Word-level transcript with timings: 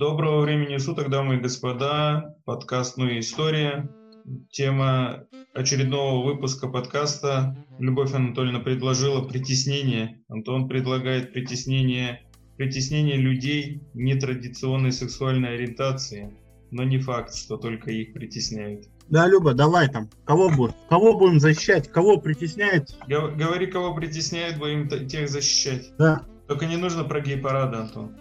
Доброго 0.00 0.40
времени 0.40 0.78
суток, 0.78 1.10
дамы 1.10 1.34
и 1.36 1.40
господа. 1.40 2.34
Подкаст 2.46 2.96
«Ну 2.96 3.06
и 3.06 3.20
история». 3.20 3.86
Тема 4.50 5.26
очередного 5.52 6.24
выпуска 6.24 6.68
подкаста 6.68 7.54
Любовь 7.78 8.14
Анатольевна 8.14 8.60
предложила 8.60 9.20
притеснение. 9.28 10.22
Антон 10.30 10.68
предлагает 10.68 11.34
притеснение, 11.34 12.22
притеснение 12.56 13.18
людей 13.18 13.82
нетрадиционной 13.92 14.92
сексуальной 14.92 15.52
ориентации, 15.52 16.34
но 16.70 16.82
не 16.82 16.98
факт, 16.98 17.34
что 17.34 17.58
только 17.58 17.90
их 17.90 18.14
притесняют. 18.14 18.86
Да, 19.10 19.28
Люба, 19.28 19.52
давай 19.52 19.90
там. 19.90 20.08
Кого 20.24 20.48
будем? 20.48 20.74
Кого 20.88 21.18
будем 21.18 21.40
защищать? 21.40 21.92
Кого 21.92 22.16
притесняет? 22.16 22.96
Говори, 23.06 23.66
кого 23.66 23.94
притесняет, 23.94 24.58
будем 24.58 24.88
тех 25.08 25.28
защищать. 25.28 25.92
Да. 25.98 26.22
Только 26.48 26.64
не 26.64 26.78
нужно 26.78 27.04
про 27.04 27.20
гей-парады, 27.20 27.76
Антон. 27.76 28.16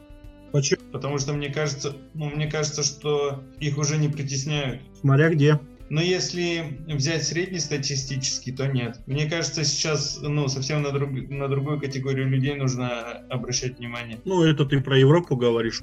Почему? 0.51 0.81
Потому 0.91 1.17
что 1.19 1.33
мне 1.33 1.49
кажется, 1.49 1.95
ну, 2.13 2.29
мне 2.29 2.47
кажется, 2.47 2.83
что 2.83 3.43
их 3.59 3.77
уже 3.77 3.97
не 3.97 4.09
притесняют. 4.09 4.81
Смотря 5.01 5.29
где. 5.29 5.59
Но 5.89 6.01
если 6.01 6.79
взять 6.87 7.23
среднестатистический, 7.25 8.51
то 8.51 8.67
нет. 8.67 8.99
Мне 9.07 9.27
кажется, 9.27 9.63
сейчас 9.63 10.19
ну, 10.21 10.47
совсем 10.47 10.83
на, 10.83 10.91
друг, 10.91 11.09
на 11.11 11.47
другую 11.47 11.79
категорию 11.79 12.27
людей 12.29 12.55
нужно 12.55 13.23
обращать 13.29 13.79
внимание. 13.79 14.19
Ну, 14.25 14.43
это 14.43 14.65
ты 14.65 14.81
про 14.81 14.97
Европу 14.97 15.35
говоришь. 15.35 15.81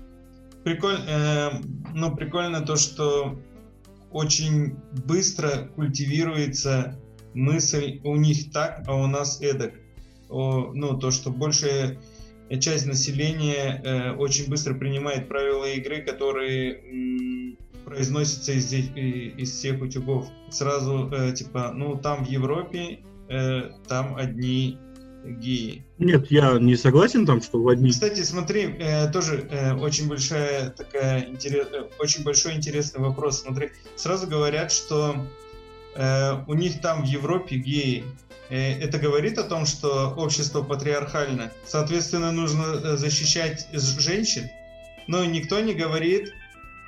Прикольно, 0.63 1.05
э, 1.09 1.51
ну, 1.95 2.15
прикольно 2.15 2.61
то, 2.61 2.77
что 2.77 3.41
очень 4.13 4.77
быстро 5.05 5.69
культивируется 5.75 6.99
мысль 7.35 8.01
у 8.05 8.17
них 8.17 8.53
так, 8.53 8.85
а 8.87 8.95
у 8.95 9.07
нас 9.07 9.41
эдак. 9.41 9.75
О, 10.29 10.73
ну, 10.73 10.99
то, 10.99 11.11
что 11.11 11.31
большая 11.31 11.99
часть 12.61 12.87
населения 12.87 13.81
э, 13.85 14.13
очень 14.13 14.49
быстро 14.49 14.75
принимает 14.75 15.29
правила 15.29 15.65
игры, 15.65 16.03
которые 16.03 16.81
м, 16.81 17.59
произносятся 17.85 18.53
из, 18.53 18.73
из 18.73 19.51
всех 19.53 19.81
утюгов. 19.83 20.29
Сразу, 20.51 21.11
э, 21.13 21.33
типа, 21.33 21.73
ну, 21.75 21.97
там 21.97 22.25
в 22.25 22.29
Европе, 22.29 23.01
э, 23.29 23.71
там 23.89 24.17
одни 24.17 24.79
геи. 25.25 25.85
Нет, 25.99 26.31
я 26.31 26.59
не 26.59 26.77
согласен 26.77 27.27
там, 27.27 27.43
что 27.43 27.61
в 27.61 27.69
одни. 27.69 27.91
Кстати, 27.91 28.23
смотри, 28.23 28.77
э, 28.79 29.11
тоже 29.11 29.47
э, 29.51 29.75
очень 29.75 30.09
большая 30.09 30.71
такая 30.71 31.29
интерес, 31.29 31.69
э, 31.73 31.89
очень 31.99 32.23
большой 32.23 32.55
интересный 32.55 33.01
вопрос. 33.01 33.43
Смотри, 33.43 33.71
сразу 33.97 34.27
говорят, 34.27 34.71
что 34.73 35.17
э, 35.95 36.33
у 36.47 36.55
них 36.55 36.81
там 36.81 37.05
в 37.05 37.07
Европе 37.07 37.57
геи. 37.57 38.05
Э, 38.49 38.79
это 38.81 38.99
говорит 38.99 39.39
о 39.39 39.45
том, 39.45 39.67
что 39.67 40.15
общество 40.17 40.63
патриархально. 40.63 41.53
Соответственно, 41.67 42.33
нужно 42.33 42.65
э, 42.65 42.97
защищать 42.97 43.67
женщин. 43.73 44.51
Но 45.07 45.25
никто 45.25 45.61
не 45.61 45.75
говорит, 45.75 46.33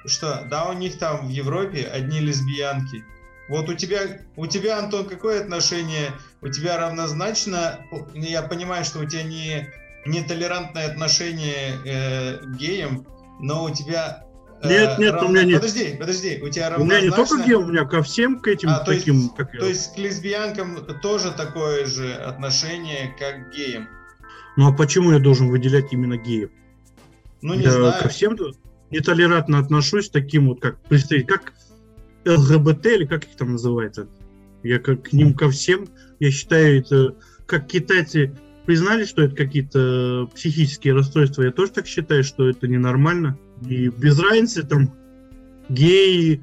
что 0.06 0.46
да, 0.50 0.68
у 0.68 0.72
них 0.72 0.98
там 0.98 1.28
в 1.28 1.30
Европе 1.30 1.84
одни 1.84 2.20
лесбиянки. 2.20 3.04
Вот 3.48 3.68
у 3.68 3.74
тебя, 3.74 4.20
у 4.36 4.46
тебя, 4.46 4.78
Антон, 4.78 5.06
какое 5.06 5.40
отношение? 5.40 6.12
У 6.42 6.48
тебя 6.48 6.76
равнозначно, 6.76 7.80
я 8.14 8.42
понимаю, 8.42 8.84
что 8.84 9.00
у 9.00 9.04
тебя 9.04 9.22
не 9.22 9.72
нетолерантное 10.06 10.86
отношение 10.86 11.78
э, 11.84 12.38
к 12.38 12.56
геям, 12.56 13.06
но 13.40 13.64
у 13.64 13.70
тебя 13.70 14.24
нет, 14.64 14.98
нет, 14.98 15.14
равно... 15.14 15.28
у 15.28 15.32
меня 15.32 15.44
нет. 15.44 15.60
Подожди, 15.60 15.96
подожди, 15.98 16.40
у 16.42 16.48
тебя 16.48 16.70
равнозначно... 16.70 16.82
У 16.82 16.84
меня 16.84 17.00
не 17.00 17.10
только 17.10 17.46
гей, 17.46 17.54
у 17.54 17.66
меня 17.66 17.84
ко 17.84 18.02
всем, 18.02 18.40
к 18.40 18.48
этим 18.48 18.70
а, 18.70 18.78
то 18.80 18.92
таким... 18.92 19.16
Есть, 19.16 19.34
как 19.36 19.52
то 19.52 19.66
есть 19.66 19.94
к 19.94 19.98
лесбиянкам 19.98 20.78
тоже 21.00 21.32
такое 21.32 21.86
же 21.86 22.12
отношение, 22.12 23.14
как 23.18 23.50
к 23.50 23.54
геям? 23.54 23.88
Ну 24.56 24.68
а 24.68 24.72
почему 24.72 25.12
я 25.12 25.18
должен 25.18 25.48
выделять 25.48 25.92
именно 25.92 26.16
геев? 26.16 26.50
Ну 27.42 27.54
не 27.54 27.62
я 27.62 27.70
знаю. 27.70 28.02
ко 28.02 28.08
всем 28.08 28.36
нетолерантно 28.90 29.58
отношусь, 29.58 30.10
таким 30.10 30.48
вот, 30.48 30.60
как 30.60 30.80
представить, 30.82 31.26
как 31.26 31.52
ЛГБТ 32.24 32.86
или 32.86 33.04
как 33.06 33.24
их 33.24 33.36
там 33.36 33.52
называется. 33.52 34.08
Я 34.62 34.78
как 34.78 35.10
к 35.10 35.12
ним 35.12 35.34
ко 35.34 35.50
всем, 35.50 35.88
я 36.18 36.30
считаю 36.30 36.80
это, 36.80 37.14
как 37.46 37.66
китайцы 37.68 38.34
признали, 38.66 39.04
что 39.04 39.22
это 39.22 39.36
какие-то 39.36 40.28
психические 40.34 40.94
расстройства, 40.94 41.42
я 41.42 41.52
тоже 41.52 41.72
так 41.72 41.86
считаю, 41.86 42.24
что 42.24 42.48
это 42.48 42.66
ненормально. 42.66 43.38
И 43.66 43.88
без 43.88 44.18
разницы 44.18 44.62
там 44.62 44.92
геи, 45.68 46.42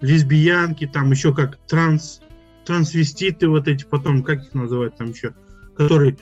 лесбиянки, 0.00 0.86
там 0.86 1.10
еще 1.10 1.34
как 1.34 1.56
транс, 1.66 2.20
трансвеститы 2.64 3.48
вот 3.48 3.68
эти, 3.68 3.84
потом, 3.84 4.22
как 4.22 4.44
их 4.44 4.54
называют 4.54 4.96
там 4.96 5.10
еще, 5.10 5.34
который, 5.76 6.18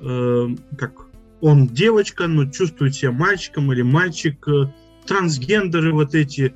э, 0.00 0.48
как 0.76 1.06
он 1.40 1.68
девочка, 1.68 2.26
но 2.26 2.50
чувствует 2.50 2.94
себя 2.94 3.12
мальчиком 3.12 3.72
или 3.72 3.82
мальчик, 3.82 4.46
э, 4.48 4.72
трансгендеры 5.06 5.92
вот 5.92 6.14
эти, 6.14 6.54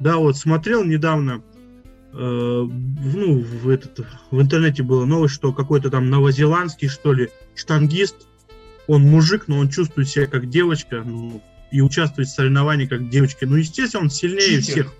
да, 0.00 0.16
вот 0.16 0.36
смотрел 0.36 0.84
недавно, 0.84 1.42
э, 2.12 2.16
ну, 2.16 3.38
в, 3.38 3.68
этот, 3.68 4.06
в 4.30 4.40
интернете 4.40 4.82
была 4.82 5.06
новость, 5.06 5.34
что 5.34 5.52
какой-то 5.52 5.90
там 5.90 6.10
новозеландский, 6.10 6.88
что 6.88 7.12
ли, 7.12 7.30
штангист, 7.54 8.26
он 8.86 9.02
мужик, 9.02 9.44
но 9.46 9.58
он 9.58 9.68
чувствует 9.68 10.08
себя 10.08 10.26
как 10.26 10.48
девочка, 10.48 11.02
ну, 11.04 11.42
и 11.70 11.80
участвует 11.80 12.28
в 12.28 12.32
соревновании 12.32 12.86
как 12.86 13.08
девочка. 13.08 13.46
Ну, 13.46 13.56
естественно, 13.56 14.04
он 14.04 14.10
сильнее 14.10 14.60
читер. 14.60 14.72
всех. 14.72 14.92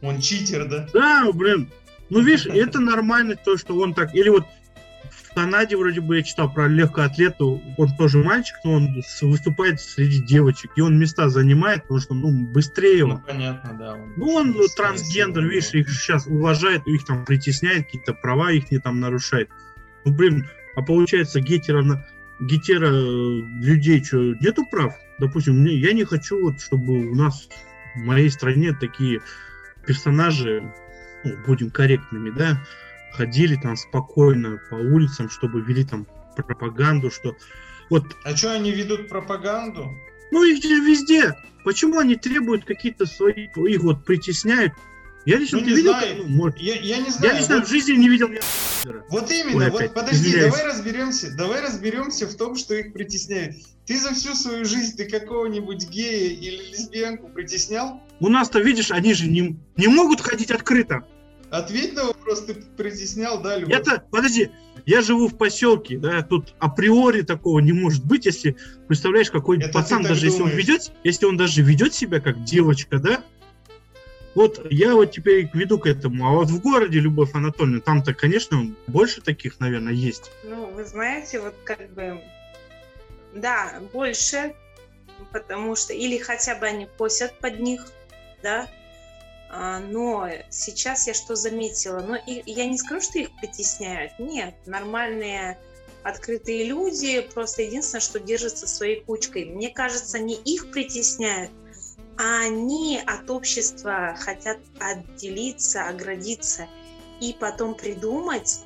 Он 0.00 0.20
читер, 0.20 0.68
да? 0.68 0.88
Да, 0.92 1.30
блин. 1.32 1.70
Ну, 2.10 2.20
видишь, 2.20 2.46
это 2.52 2.80
нормально, 2.80 3.36
то, 3.36 3.56
что 3.56 3.76
он 3.76 3.94
так... 3.94 4.14
Или 4.14 4.28
вот 4.28 4.44
в 5.10 5.34
Канаде 5.34 5.76
вроде 5.76 6.02
бы 6.02 6.16
я 6.16 6.22
читал 6.22 6.52
про 6.52 6.68
легкоатлету, 6.68 7.62
он 7.78 7.96
тоже 7.96 8.18
мальчик, 8.18 8.56
но 8.64 8.74
он 8.74 9.02
выступает 9.22 9.80
среди 9.80 10.20
девочек, 10.20 10.72
и 10.76 10.82
он 10.82 10.98
места 10.98 11.30
занимает, 11.30 11.82
потому 11.82 12.00
что, 12.00 12.12
ну, 12.12 12.30
быстрее 12.30 13.04
он. 13.04 13.10
Ну, 13.10 13.22
понятно, 13.26 13.78
да. 13.78 13.92
Он 13.94 14.12
ну, 14.16 14.34
он 14.34 14.54
трансгендер, 14.76 15.44
видишь, 15.46 15.72
их 15.72 15.88
сейчас 15.90 16.26
уважает, 16.26 16.86
их 16.86 17.06
там 17.06 17.24
притесняет, 17.24 17.86
какие-то 17.86 18.12
права 18.12 18.52
их 18.52 18.70
не 18.70 18.78
там 18.78 19.00
нарушает. 19.00 19.48
Ну, 20.04 20.12
блин, 20.12 20.48
а 20.76 20.82
получается 20.82 21.40
гетеро, 21.40 22.04
гетеро 22.46 22.90
людей 22.90 24.02
что, 24.04 24.34
нету 24.40 24.66
прав? 24.70 24.94
Допустим, 25.18 25.60
мне, 25.60 25.74
я 25.74 25.92
не 25.92 26.04
хочу, 26.04 26.40
вот, 26.40 26.60
чтобы 26.60 27.10
у 27.10 27.14
нас 27.14 27.48
в 27.94 28.00
моей 28.00 28.30
стране 28.30 28.72
такие 28.72 29.20
персонажи, 29.86 30.62
ну, 31.24 31.36
будем 31.46 31.70
корректными, 31.70 32.30
да, 32.30 32.62
ходили 33.12 33.56
там 33.56 33.76
спокойно 33.76 34.60
по 34.70 34.74
улицам, 34.74 35.30
чтобы 35.30 35.60
вели 35.60 35.84
там 35.84 36.06
пропаганду, 36.36 37.10
что 37.10 37.36
вот... 37.90 38.04
А 38.24 38.34
что 38.34 38.52
они 38.52 38.72
ведут 38.72 39.08
пропаганду? 39.08 39.90
Ну 40.30 40.44
их 40.44 40.64
везде. 40.64 41.34
Почему 41.64 41.98
они 41.98 42.16
требуют 42.16 42.64
какие-то 42.64 43.06
свои, 43.06 43.48
их 43.54 43.82
вот 43.82 44.04
притесняют? 44.04 44.72
Я 45.24 45.38
лично 45.38 45.58
ну, 45.58 45.64
не, 45.66 45.74
видел, 45.74 45.92
знаю. 45.92 46.16
Ну, 46.18 46.28
может, 46.28 46.58
я, 46.58 46.74
я 46.74 46.98
не 46.98 47.10
знаю. 47.10 47.34
Я 47.34 47.38
лично 47.38 47.56
вот... 47.56 47.66
в 47.66 47.70
жизни 47.70 47.92
не 47.92 48.08
видел. 48.08 48.28
Вот 49.08 49.30
именно, 49.30 49.64
Ой, 49.64 49.70
вот 49.70 49.80
опять, 49.80 49.94
подожди, 49.94 50.30
извиняюсь. 50.30 50.52
давай 50.52 50.66
разберемся, 50.66 51.36
давай 51.36 51.60
разберемся 51.60 52.26
в 52.26 52.34
том, 52.34 52.56
что 52.56 52.74
их 52.74 52.92
притесняют. 52.92 53.56
Ты 53.86 53.98
за 53.98 54.14
всю 54.14 54.34
свою 54.34 54.64
жизнь 54.64 54.96
ты 54.96 55.08
какого-нибудь 55.08 55.88
гея 55.88 56.34
или 56.34 56.70
лесбиянку 56.72 57.28
притеснял? 57.28 58.00
У 58.18 58.28
нас-то, 58.28 58.60
видишь, 58.60 58.90
они 58.90 59.14
же 59.14 59.28
не, 59.28 59.56
не 59.76 59.86
могут 59.86 60.20
ходить 60.20 60.50
открыто. 60.50 61.04
Ответь 61.50 61.94
на 61.94 62.06
вопрос, 62.06 62.44
ты 62.46 62.54
притеснял, 62.54 63.40
да, 63.42 63.58
Любовь? 63.58 63.78
Это, 63.78 64.02
подожди, 64.10 64.50
я 64.86 65.02
живу 65.02 65.28
в 65.28 65.36
поселке, 65.36 65.98
да, 65.98 66.22
тут 66.22 66.54
априори 66.58 67.22
такого 67.22 67.60
не 67.60 67.72
может 67.72 68.04
быть, 68.04 68.24
если, 68.24 68.56
представляешь, 68.88 69.30
какой-нибудь 69.30 69.72
пацан, 69.72 70.02
даже 70.02 70.22
думаешь. 70.22 70.32
если 70.32 70.42
он 70.42 70.50
ведет, 70.50 70.92
если 71.04 71.26
он 71.26 71.36
даже 71.36 71.62
ведет 71.62 71.94
себя 71.94 72.20
как 72.20 72.42
девочка, 72.42 72.98
да, 72.98 73.22
вот 74.34 74.66
я 74.70 74.94
вот 74.94 75.12
теперь 75.12 75.48
веду 75.52 75.78
к 75.78 75.86
этому. 75.86 76.26
А 76.28 76.32
вот 76.32 76.48
в 76.48 76.60
городе, 76.60 76.98
Любовь 77.00 77.34
Анатольевна, 77.34 77.80
там-то, 77.80 78.14
конечно, 78.14 78.66
больше 78.86 79.20
таких, 79.20 79.60
наверное, 79.60 79.92
есть. 79.92 80.30
Ну, 80.44 80.66
вы 80.66 80.84
знаете, 80.84 81.40
вот 81.40 81.54
как 81.64 81.90
бы, 81.92 82.20
да, 83.34 83.80
больше, 83.92 84.54
потому 85.32 85.76
что, 85.76 85.92
или 85.92 86.18
хотя 86.18 86.56
бы 86.56 86.66
они 86.66 86.86
косят 86.98 87.38
под 87.38 87.60
них, 87.60 87.86
да, 88.42 88.68
а, 89.50 89.80
но 89.80 90.28
сейчас 90.48 91.06
я 91.06 91.14
что 91.14 91.36
заметила? 91.36 92.00
Ну, 92.00 92.16
и, 92.26 92.42
я 92.46 92.66
не 92.66 92.78
скажу, 92.78 93.02
что 93.02 93.18
их 93.18 93.28
притесняют. 93.38 94.12
Нет, 94.18 94.54
нормальные 94.66 95.58
открытые 96.02 96.64
люди, 96.64 97.20
просто 97.20 97.62
единственное, 97.62 98.00
что 98.00 98.18
держатся 98.18 98.66
своей 98.66 99.02
кучкой. 99.02 99.44
Мне 99.44 99.68
кажется, 99.68 100.18
не 100.18 100.34
их 100.34 100.70
притесняют, 100.70 101.50
они 102.16 103.00
от 103.06 103.30
общества 103.30 104.16
хотят 104.18 104.58
отделиться, 104.78 105.88
оградиться 105.88 106.68
и 107.20 107.36
потом 107.38 107.74
придумать, 107.74 108.60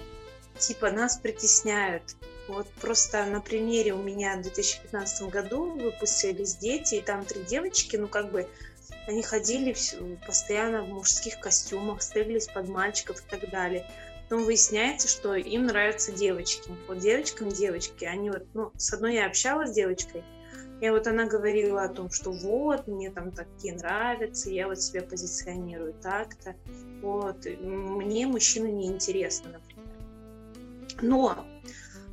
типа 0.59 0.91
нас 0.91 1.19
притесняют. 1.19 2.17
Вот 2.49 2.69
просто 2.81 3.25
на 3.27 3.41
примере 3.41 3.93
у 3.93 4.03
меня 4.03 4.37
в 4.37 4.43
2015 4.43 5.29
году 5.29 5.73
выпустились 5.73 6.57
дети, 6.57 6.97
и 6.97 7.01
там 7.01 7.25
три 7.25 7.43
девочки, 7.43 7.97
ну 7.97 8.07
как 8.07 8.31
бы 8.31 8.49
они 9.07 9.23
ходили 9.23 9.75
постоянно 10.27 10.83
в 10.83 10.89
мужских 10.89 11.41
костюмах, 11.41 12.03
стыглись 12.03 12.47
под 12.47 12.69
мальчиков 12.69 13.21
и 13.21 13.31
так 13.31 13.51
далее. 13.51 13.89
Потом 14.29 14.45
выясняется, 14.45 15.07
что 15.07 15.35
им 15.35 15.67
нравятся 15.67 16.11
девочки. 16.11 16.71
Вот 16.89 16.99
девочкам 16.99 17.49
девочки. 17.49 18.05
Они 18.05 18.31
вот, 18.31 18.43
ну, 18.55 18.73
с 18.77 18.93
одной 18.93 19.15
я 19.15 19.27
общалась 19.27 19.71
с 19.71 19.75
девочкой, 19.75 20.25
И 20.81 20.91
вот 20.91 21.07
она 21.07 21.27
говорила 21.27 21.85
о 21.85 21.89
том, 21.89 22.11
что 22.11 22.31
вот, 22.31 22.87
мне 22.87 23.11
там 23.11 23.33
такие 23.33 23.75
нравятся, 23.75 24.51
я 24.51 24.69
вот 24.69 24.81
себя 24.81 25.03
позиционирую 25.03 25.95
так-то. 26.03 26.55
Вот, 27.01 27.47
мне 27.61 28.27
мужчины 28.27 28.67
не 28.67 28.87
интересны, 28.87 29.53
например. 29.53 29.87
Но 31.01 31.47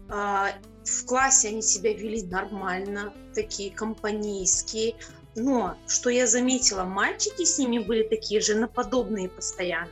а, 0.09 0.51
в 0.85 1.05
классе 1.05 1.49
они 1.49 1.61
себя 1.61 1.93
вели 1.93 2.23
нормально, 2.23 3.13
такие 3.33 3.71
компанейские. 3.71 4.95
Но, 5.35 5.75
что 5.87 6.09
я 6.09 6.27
заметила, 6.27 6.83
мальчики 6.83 7.43
с 7.43 7.57
ними 7.57 7.79
были 7.79 8.03
такие 8.03 8.39
же 8.39 8.55
наподобные 8.55 9.29
постоянно. 9.29 9.89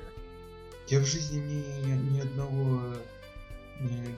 Я 0.87 0.99
в 0.99 1.05
жизни 1.05 1.39
ни, 1.39 2.15
ни 2.15 2.21
одного 2.21 2.81
э, 2.83 2.95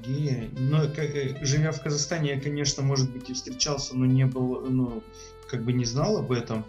гея. 0.06 0.50
Но 0.58 0.84
э, 0.84 1.36
живя 1.42 1.72
в 1.72 1.82
Казахстане, 1.82 2.32
я, 2.32 2.40
конечно, 2.40 2.84
может 2.84 3.12
быть, 3.12 3.30
и 3.30 3.34
встречался, 3.34 3.96
но 3.96 4.06
не 4.06 4.26
был, 4.26 4.62
ну, 4.70 5.04
как 5.50 5.64
бы 5.64 5.74
не 5.74 5.86
знал 5.86 6.18
об 6.18 6.32
этом. 6.32 6.66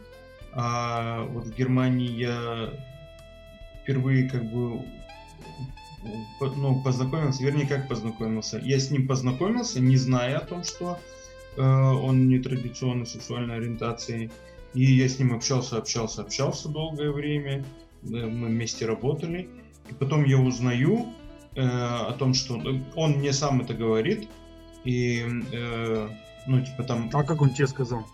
А 0.52 1.25
вот 1.25 1.46
в 1.46 1.56
Германии 1.56 2.08
я 2.08 2.70
впервые 3.82 4.29
как 4.31 4.44
бы 4.44 4.85
ну, 6.41 6.82
познакомился, 6.82 7.43
вернее, 7.43 7.67
как 7.67 7.88
познакомился. 7.88 8.61
Я 8.62 8.79
с 8.79 8.91
ним 8.91 9.08
познакомился, 9.08 9.81
не 9.81 9.96
зная 9.96 10.38
о 10.38 10.44
том, 10.44 10.62
что 10.64 10.99
э, 11.56 11.62
он 11.62 12.29
нетрадиционной 12.29 13.06
сексуальной 13.06 13.56
ориентации. 13.56 14.31
И 14.75 14.85
я 14.85 15.08
с 15.08 15.19
ним 15.19 15.35
общался, 15.35 15.79
общался, 15.79 16.23
общался 16.23 16.69
долгое 16.69 17.11
время. 17.11 17.64
Мы 18.02 18.46
вместе 18.46 18.87
работали. 18.87 19.49
И 19.88 19.94
потом 19.94 20.25
я 20.25 20.38
узнаю 20.38 21.12
э, 21.54 21.62
о 21.62 22.12
том, 22.12 22.34
что 22.34 22.60
он 22.94 23.12
мне 23.12 23.32
сам 23.32 23.60
это 23.60 23.74
говорит. 23.74 24.28
И, 24.84 25.24
э, 25.52 26.08
ну, 26.46 26.64
типа 26.64 26.82
там... 26.84 27.10
А 27.12 27.24
как 27.24 27.40
он 27.40 27.50
тебе 27.50 27.66
сказал? 27.66 28.06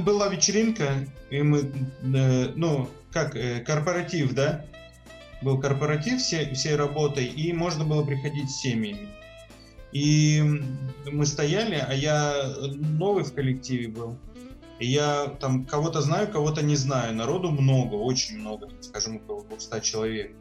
Была 0.00 0.28
вечеринка, 0.28 1.06
и 1.30 1.42
мы, 1.42 1.72
э, 2.02 2.52
ну, 2.54 2.88
как, 3.12 3.34
э, 3.36 3.60
корпоратив, 3.60 4.34
да? 4.34 4.64
был 5.42 5.58
корпоратив 5.58 6.20
всей, 6.20 6.52
всей 6.54 6.76
работой, 6.76 7.26
и 7.26 7.52
можно 7.52 7.84
было 7.84 8.04
приходить 8.04 8.50
с 8.50 8.60
семьями. 8.60 9.08
И 9.92 10.42
мы 11.10 11.26
стояли, 11.26 11.74
а 11.74 11.92
я 11.94 12.54
новый 12.98 13.24
в 13.24 13.32
коллективе 13.32 13.88
был. 13.88 14.16
И 14.78 14.86
я 14.86 15.26
там 15.40 15.64
кого-то 15.66 16.00
знаю, 16.00 16.28
кого-то 16.28 16.62
не 16.62 16.76
знаю. 16.76 17.14
Народу 17.14 17.50
много, 17.50 17.94
очень 17.94 18.38
много, 18.38 18.68
скажем, 18.80 19.16
около 19.16 19.44
200 19.44 19.80
человек. 19.80 20.32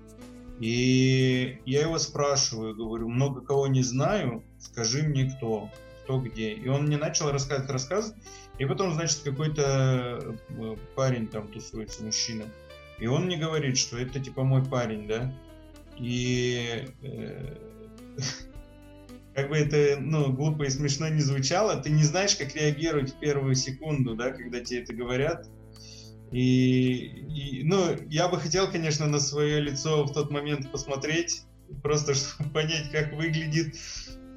И 0.60 1.62
я 1.66 1.82
его 1.82 1.98
спрашиваю, 2.00 2.76
говорю, 2.76 3.08
много 3.08 3.42
кого 3.42 3.68
не 3.68 3.82
знаю, 3.82 4.44
скажи 4.60 5.04
мне 5.04 5.32
кто, 5.32 5.70
кто 6.04 6.20
где. 6.20 6.52
И 6.54 6.68
он 6.68 6.88
мне 6.88 6.98
начал 6.98 7.32
рассказывать, 7.32 7.72
рассказывать. 7.72 8.22
И 8.58 8.66
потом, 8.66 8.94
значит, 8.94 9.20
какой-то 9.24 10.36
э, 10.50 10.76
парень 10.96 11.28
там 11.28 11.48
тусуется, 11.48 12.04
мужчина. 12.04 12.44
И 13.00 13.08
он 13.08 13.26
мне 13.26 13.38
говорит, 13.38 13.78
что 13.78 13.98
это 13.98 14.20
типа 14.20 14.44
мой 14.44 14.64
парень, 14.64 15.08
да. 15.08 15.34
И 15.98 16.86
э, 17.04 17.56
как 19.34 19.50
бы 19.50 19.56
это, 19.56 19.98
ну, 20.02 20.34
глупо 20.34 20.64
и 20.64 20.70
смешно 20.70 21.08
не 21.08 21.22
звучало, 21.22 21.78
ты 21.78 21.90
не 21.90 22.04
знаешь, 22.04 22.36
как 22.36 22.54
реагировать 22.54 23.14
в 23.14 23.20
первую 23.20 23.56
секунду, 23.56 24.16
да, 24.16 24.32
когда 24.32 24.60
тебе 24.60 24.82
это 24.82 24.94
говорят. 24.94 25.48
И, 26.32 27.26
и 27.30 27.64
ну, 27.64 27.96
я 28.10 28.28
бы 28.28 28.40
хотел, 28.40 28.70
конечно, 28.72 29.08
на 29.08 29.20
свое 29.20 29.60
лицо 29.60 30.04
в 30.04 30.14
тот 30.14 30.30
момент 30.30 30.72
посмотреть, 30.72 31.44
просто 31.82 32.14
чтобы 32.14 32.50
понять, 32.54 32.92
как 32.92 33.14
выглядит 33.14 33.76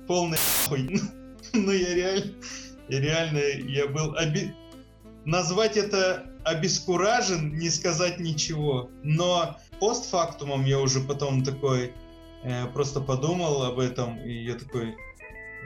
полный 0.06 0.38
хуй. 0.68 1.00
Ну, 1.54 1.70
я 1.70 1.94
реально, 1.94 2.32
реально, 2.88 3.38
я 3.68 3.86
был 3.86 4.14
оби... 4.14 4.54
Назвать 5.26 5.76
это 5.76 6.32
обескуражен, 6.44 7.58
не 7.58 7.68
сказать 7.68 8.18
ничего. 8.18 8.88
Но 9.02 9.58
постфактумом 9.80 10.64
я 10.64 10.80
уже 10.80 11.00
потом 11.00 11.44
такой 11.44 11.92
э, 12.42 12.66
просто 12.68 13.00
подумал 13.00 13.64
об 13.64 13.78
этом, 13.78 14.18
и 14.24 14.44
я 14.44 14.54
такой, 14.54 14.96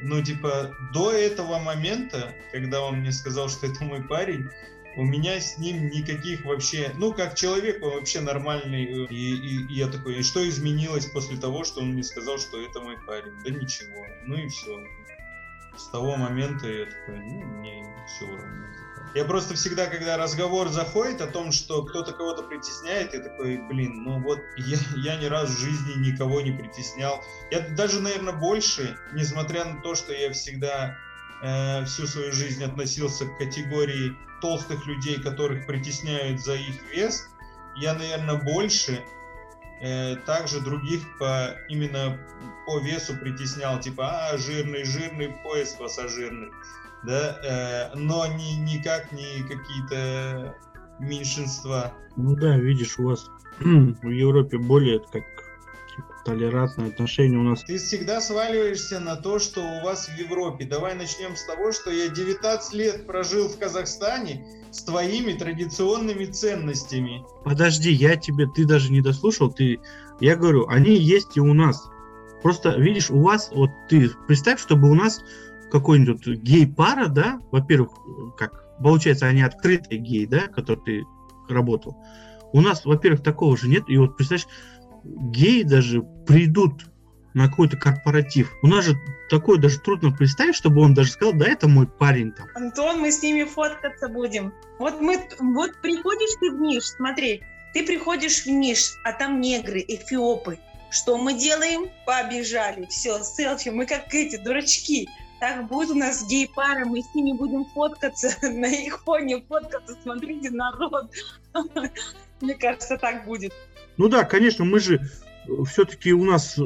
ну, 0.02 0.22
типа, 0.22 0.74
до 0.92 1.12
этого 1.12 1.58
момента, 1.58 2.32
когда 2.50 2.82
он 2.82 2.96
мне 2.96 3.12
сказал, 3.12 3.48
что 3.48 3.66
это 3.66 3.84
мой 3.84 4.02
парень, 4.02 4.48
у 4.96 5.04
меня 5.04 5.40
с 5.40 5.58
ним 5.58 5.90
никаких 5.90 6.44
вообще, 6.44 6.90
ну, 6.96 7.12
как 7.12 7.34
человек, 7.34 7.82
он 7.82 7.94
вообще 7.94 8.20
нормальный. 8.20 8.84
И, 8.84 9.14
и, 9.14 9.66
и 9.66 9.74
я 9.74 9.88
такой, 9.88 10.22
что 10.22 10.46
изменилось 10.48 11.06
после 11.06 11.36
того, 11.36 11.64
что 11.64 11.80
он 11.80 11.92
мне 11.92 12.02
сказал, 12.02 12.38
что 12.38 12.60
это 12.60 12.80
мой 12.80 12.96
парень? 13.06 13.32
Да 13.44 13.50
ничего. 13.50 14.06
Ну 14.24 14.36
и 14.36 14.48
все. 14.48 14.82
С 15.76 15.88
того 15.88 16.16
момента 16.16 16.66
я 16.66 16.86
такой, 16.86 17.18
ну, 17.18 17.42
мне 17.44 17.84
все 18.06 18.26
равно. 18.26 18.66
Я 19.14 19.24
просто 19.24 19.54
всегда, 19.54 19.86
когда 19.86 20.16
разговор 20.16 20.68
заходит 20.68 21.20
о 21.20 21.26
том, 21.26 21.52
что 21.52 21.84
кто-то 21.84 22.12
кого-то 22.12 22.42
притесняет, 22.42 23.14
я 23.14 23.20
такой, 23.20 23.58
блин, 23.68 24.02
ну 24.02 24.20
вот 24.22 24.40
я, 24.56 24.78
я 24.96 25.16
ни 25.16 25.26
разу 25.26 25.54
в 25.54 25.58
жизни 25.58 26.10
никого 26.10 26.40
не 26.40 26.52
притеснял. 26.52 27.24
Я 27.50 27.60
даже, 27.60 28.00
наверное, 28.00 28.34
больше, 28.34 28.98
несмотря 29.12 29.64
на 29.64 29.80
то, 29.80 29.94
что 29.94 30.12
я 30.12 30.32
всегда 30.32 30.98
э, 31.42 31.84
всю 31.84 32.06
свою 32.06 32.32
жизнь 32.32 32.62
относился 32.64 33.26
к 33.26 33.38
категории 33.38 34.16
толстых 34.40 34.86
людей, 34.86 35.20
которых 35.20 35.66
притесняют 35.66 36.40
за 36.40 36.54
их 36.54 36.76
вес, 36.94 37.28
я, 37.76 37.94
наверное, 37.94 38.36
больше 38.42 39.02
э, 39.80 40.16
также 40.26 40.60
других 40.60 41.02
по 41.18 41.56
именно 41.68 42.18
по 42.66 42.78
весу 42.80 43.16
притеснял, 43.16 43.78
типа, 43.80 44.30
а, 44.30 44.38
жирный, 44.38 44.84
жирный, 44.84 45.28
пояс 45.42 45.72
пассажирный 45.72 46.50
да, 47.06 47.38
э, 47.42 47.96
но 47.96 48.26
не, 48.26 48.56
никак 48.56 49.12
не 49.12 49.42
какие-то 49.42 50.56
меньшинства. 50.98 51.92
Ну 52.16 52.34
да, 52.36 52.56
видишь, 52.56 52.98
у 52.98 53.04
вас 53.04 53.30
в 53.60 54.08
Европе 54.08 54.58
более 54.58 55.00
как 55.00 55.24
толерантное 56.24 56.88
отношение 56.88 57.38
у 57.38 57.42
нас. 57.42 57.62
Ты 57.62 57.78
всегда 57.78 58.20
сваливаешься 58.20 58.98
на 58.98 59.16
то, 59.16 59.38
что 59.38 59.60
у 59.60 59.84
вас 59.84 60.08
в 60.08 60.18
Европе. 60.18 60.64
Давай 60.64 60.94
начнем 60.94 61.36
с 61.36 61.44
того, 61.46 61.72
что 61.72 61.90
я 61.90 62.08
19 62.08 62.72
лет 62.74 63.06
прожил 63.06 63.48
в 63.48 63.58
Казахстане 63.58 64.46
с 64.72 64.82
твоими 64.82 65.32
традиционными 65.32 66.24
ценностями. 66.24 67.24
Подожди, 67.44 67.92
я 67.92 68.16
тебе, 68.16 68.46
ты 68.54 68.66
даже 68.66 68.90
не 68.90 69.00
дослушал, 69.00 69.52
ты, 69.52 69.78
я 70.20 70.36
говорю, 70.36 70.66
они 70.68 70.96
есть 70.96 71.36
и 71.36 71.40
у 71.40 71.54
нас. 71.54 71.88
Просто, 72.42 72.70
видишь, 72.70 73.10
у 73.10 73.20
вас, 73.22 73.50
вот 73.52 73.70
ты 73.88 74.10
представь, 74.26 74.60
чтобы 74.60 74.90
у 74.90 74.94
нас 74.94 75.20
какой-нибудь 75.70 76.26
гей-пара, 76.26 77.06
да, 77.06 77.40
во-первых, 77.50 77.90
как 78.36 78.66
получается, 78.78 79.26
они 79.26 79.42
открытые 79.42 79.98
геи, 80.00 80.26
да, 80.26 80.48
который 80.48 80.80
ты 80.84 81.04
работал. 81.48 81.96
У 82.52 82.60
нас, 82.60 82.84
во-первых, 82.84 83.22
такого 83.22 83.56
же 83.56 83.68
нет. 83.68 83.84
И 83.88 83.96
вот, 83.98 84.16
представляешь, 84.16 84.48
геи 85.32 85.62
даже 85.62 86.02
придут 86.26 86.86
на 87.34 87.48
какой-то 87.48 87.76
корпоратив. 87.76 88.52
У 88.62 88.66
нас 88.66 88.86
же 88.86 88.96
такое 89.28 89.58
даже 89.58 89.78
трудно 89.80 90.10
представить, 90.10 90.54
чтобы 90.54 90.80
он 90.80 90.94
даже 90.94 91.10
сказал, 91.10 91.34
да, 91.34 91.46
это 91.46 91.68
мой 91.68 91.86
парень 91.86 92.32
там. 92.32 92.46
Антон, 92.54 93.00
мы 93.00 93.12
с 93.12 93.22
ними 93.22 93.44
фоткаться 93.44 94.08
будем. 94.08 94.54
Вот 94.78 95.00
мы, 95.00 95.20
вот 95.38 95.70
приходишь 95.82 96.34
ты 96.40 96.50
в 96.50 96.60
Ниш, 96.60 96.84
смотри, 96.84 97.42
ты 97.74 97.84
приходишь 97.84 98.44
в 98.44 98.46
Ниш, 98.46 98.94
а 99.04 99.12
там 99.12 99.40
негры, 99.40 99.84
эфиопы. 99.86 100.58
Что 100.90 101.18
мы 101.18 101.34
делаем? 101.34 101.90
Побежали. 102.06 102.86
Все, 102.86 103.22
селфи. 103.22 103.68
Мы 103.68 103.86
как 103.86 104.14
эти 104.14 104.36
дурачки 104.36 105.08
так 105.40 105.66
будет 105.66 105.90
у 105.90 105.94
нас 105.94 106.26
гей-пара, 106.26 106.84
мы 106.86 107.02
с 107.02 107.14
ними 107.14 107.36
будем 107.36 107.64
фоткаться, 107.66 108.30
на 108.42 108.66
их 108.66 109.02
фоне 109.02 109.42
фоткаться, 109.42 109.96
смотрите, 110.02 110.50
народ. 110.50 111.10
Мне 112.40 112.54
кажется, 112.54 112.96
так 112.96 113.24
будет. 113.26 113.52
Ну 113.96 114.08
да, 114.08 114.24
конечно, 114.24 114.64
мы 114.64 114.80
же 114.80 115.00
все-таки 115.66 116.12
у 116.12 116.24
нас 116.24 116.58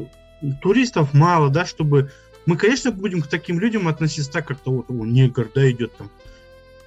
туристов 0.62 1.14
мало, 1.14 1.50
да, 1.50 1.66
чтобы... 1.66 2.10
Мы, 2.46 2.56
конечно, 2.56 2.90
будем 2.90 3.20
к 3.20 3.28
таким 3.28 3.60
людям 3.60 3.86
относиться 3.86 4.32
так, 4.32 4.46
как-то 4.46 4.72
вот, 4.72 4.86
о, 4.88 5.04
негр, 5.04 5.48
да, 5.54 5.70
идет 5.70 5.96
там 5.96 6.10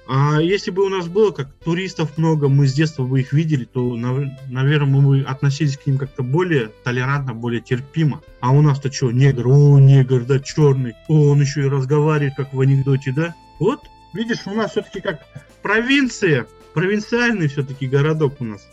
а 0.06 0.38
если 0.40 0.70
бы 0.70 0.84
у 0.84 0.88
нас 0.88 1.08
было 1.08 1.30
как 1.30 1.48
туристов 1.64 2.18
много, 2.18 2.48
мы 2.48 2.66
с 2.66 2.74
детства 2.74 3.04
бы 3.04 3.20
их 3.20 3.32
видели, 3.32 3.64
то, 3.64 3.96
наверное, 3.96 4.86
мы 4.86 5.02
бы 5.02 5.20
относились 5.22 5.78
к 5.78 5.86
ним 5.86 5.96
как-то 5.96 6.22
более 6.22 6.70
толерантно, 6.82 7.32
более 7.32 7.62
терпимо. 7.62 8.20
А 8.40 8.50
у 8.50 8.60
нас-то 8.60 8.92
что, 8.92 9.10
негр, 9.10 9.48
о, 9.48 9.78
негр, 9.78 10.24
да, 10.24 10.40
черный, 10.40 10.94
о, 11.08 11.30
он 11.30 11.40
еще 11.40 11.62
и 11.62 11.68
разговаривает, 11.68 12.34
как 12.36 12.52
в 12.52 12.60
анекдоте, 12.60 13.12
да? 13.12 13.34
Вот, 13.58 13.80
видишь, 14.12 14.46
у 14.46 14.54
нас 14.54 14.72
все-таки 14.72 15.00
как 15.00 15.20
провинция, 15.62 16.46
провинциальный 16.74 17.48
все-таки 17.48 17.86
городок 17.86 18.40
у 18.40 18.44
нас. 18.44 18.68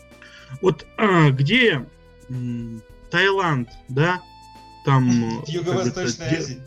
Вот 0.60 0.86
а, 0.96 1.30
где 1.30 1.86
м- 2.28 2.82
Таиланд, 3.10 3.68
да, 3.88 4.20
там... 4.84 5.42
Юго-Восточная 5.46 6.38
Азия. 6.38 6.60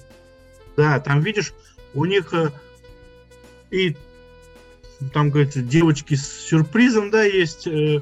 Да, 0.77 0.99
там, 0.99 1.21
видишь, 1.21 1.53
у 1.93 2.05
них 2.05 2.33
э, 2.33 2.51
и 3.71 3.95
там, 5.13 5.29
говорится, 5.29 5.61
девочки 5.61 6.15
с 6.15 6.27
сюрпризом, 6.27 7.11
да, 7.11 7.23
есть, 7.23 7.67
э, 7.67 8.01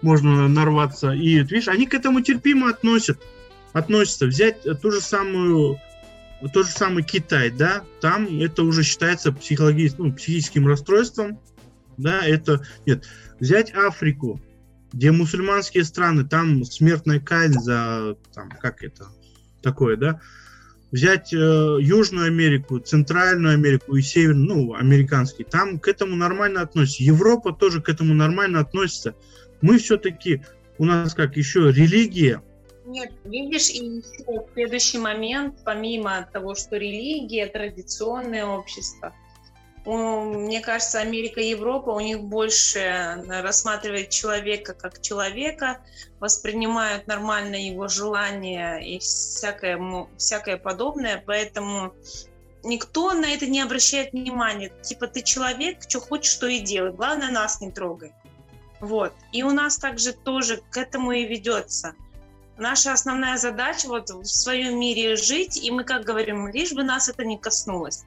можно 0.00 0.48
нарваться. 0.48 1.12
И, 1.12 1.38
видишь, 1.38 1.68
они 1.68 1.86
к 1.86 1.94
этому 1.94 2.20
терпимо 2.20 2.70
относят, 2.70 3.20
относятся. 3.72 4.26
Взять 4.26 4.62
ту 4.80 4.90
же 4.90 5.00
самую 5.00 5.80
тот 6.48 6.66
же 6.66 6.72
самый 6.72 7.04
Китай, 7.04 7.50
да, 7.50 7.84
там 8.00 8.40
это 8.40 8.64
уже 8.64 8.82
считается 8.82 9.32
психологическим, 9.32 10.08
ну, 10.08 10.12
психическим 10.12 10.66
расстройством, 10.66 11.38
да, 11.96 12.26
это, 12.26 12.66
нет, 12.86 13.04
взять 13.38 13.72
Африку, 13.74 14.40
где 14.92 15.10
мусульманские 15.10 15.84
страны, 15.84 16.24
там 16.24 16.64
смертная 16.64 17.20
казнь 17.20 17.58
за, 17.60 18.16
там, 18.34 18.50
как 18.50 18.82
это, 18.82 19.08
такое, 19.62 19.96
да, 19.96 20.20
взять 20.90 21.32
э, 21.32 21.36
Южную 21.80 22.26
Америку, 22.26 22.78
Центральную 22.78 23.54
Америку 23.54 23.96
и 23.96 24.02
Северную, 24.02 24.46
ну, 24.46 24.74
американский, 24.74 25.44
там 25.44 25.78
к 25.78 25.88
этому 25.88 26.14
нормально 26.16 26.60
относятся. 26.60 27.02
Европа 27.02 27.52
тоже 27.52 27.80
к 27.80 27.88
этому 27.88 28.14
нормально 28.14 28.60
относится. 28.60 29.14
Мы 29.62 29.78
все-таки, 29.78 30.42
у 30.78 30.84
нас 30.84 31.14
как 31.14 31.36
еще 31.36 31.72
религия. 31.72 32.42
Нет, 32.84 33.12
видишь, 33.24 33.70
и 33.70 34.02
еще 34.02 34.46
следующий 34.52 34.98
момент, 34.98 35.60
помимо 35.64 36.28
того, 36.32 36.54
что 36.54 36.76
религия, 36.76 37.46
традиционное 37.46 38.44
общество, 38.44 39.14
мне 39.84 40.60
кажется, 40.60 41.00
Америка 41.00 41.40
и 41.40 41.50
Европа, 41.50 41.90
у 41.90 42.00
них 42.00 42.22
больше 42.22 42.78
э, 42.78 43.40
рассматривает 43.42 44.10
человека 44.10 44.74
как 44.74 45.00
человека, 45.00 45.80
воспринимают 46.20 47.08
нормально 47.08 47.56
его 47.56 47.88
желания 47.88 48.76
и 48.78 49.00
всякое, 49.00 50.06
всякое 50.16 50.56
подобное, 50.56 51.22
поэтому 51.26 51.94
никто 52.62 53.12
на 53.12 53.26
это 53.26 53.46
не 53.46 53.60
обращает 53.60 54.12
внимания. 54.12 54.70
Типа, 54.82 55.08
ты 55.08 55.22
человек, 55.22 55.78
что 55.88 56.00
хочешь, 56.00 56.32
что 56.32 56.46
и 56.46 56.60
делай, 56.60 56.92
главное, 56.92 57.30
нас 57.30 57.60
не 57.60 57.72
трогай. 57.72 58.12
Вот. 58.78 59.12
И 59.32 59.42
у 59.42 59.50
нас 59.50 59.78
также 59.78 60.12
тоже 60.12 60.62
к 60.70 60.76
этому 60.76 61.12
и 61.12 61.24
ведется. 61.24 61.94
Наша 62.56 62.92
основная 62.92 63.36
задача 63.36 63.88
вот 63.88 64.10
в 64.10 64.26
своем 64.26 64.78
мире 64.78 65.16
жить, 65.16 65.56
и 65.56 65.70
мы 65.72 65.82
как 65.82 66.04
говорим, 66.04 66.48
лишь 66.48 66.72
бы 66.72 66.84
нас 66.84 67.08
это 67.08 67.24
не 67.24 67.38
коснулось. 67.38 68.04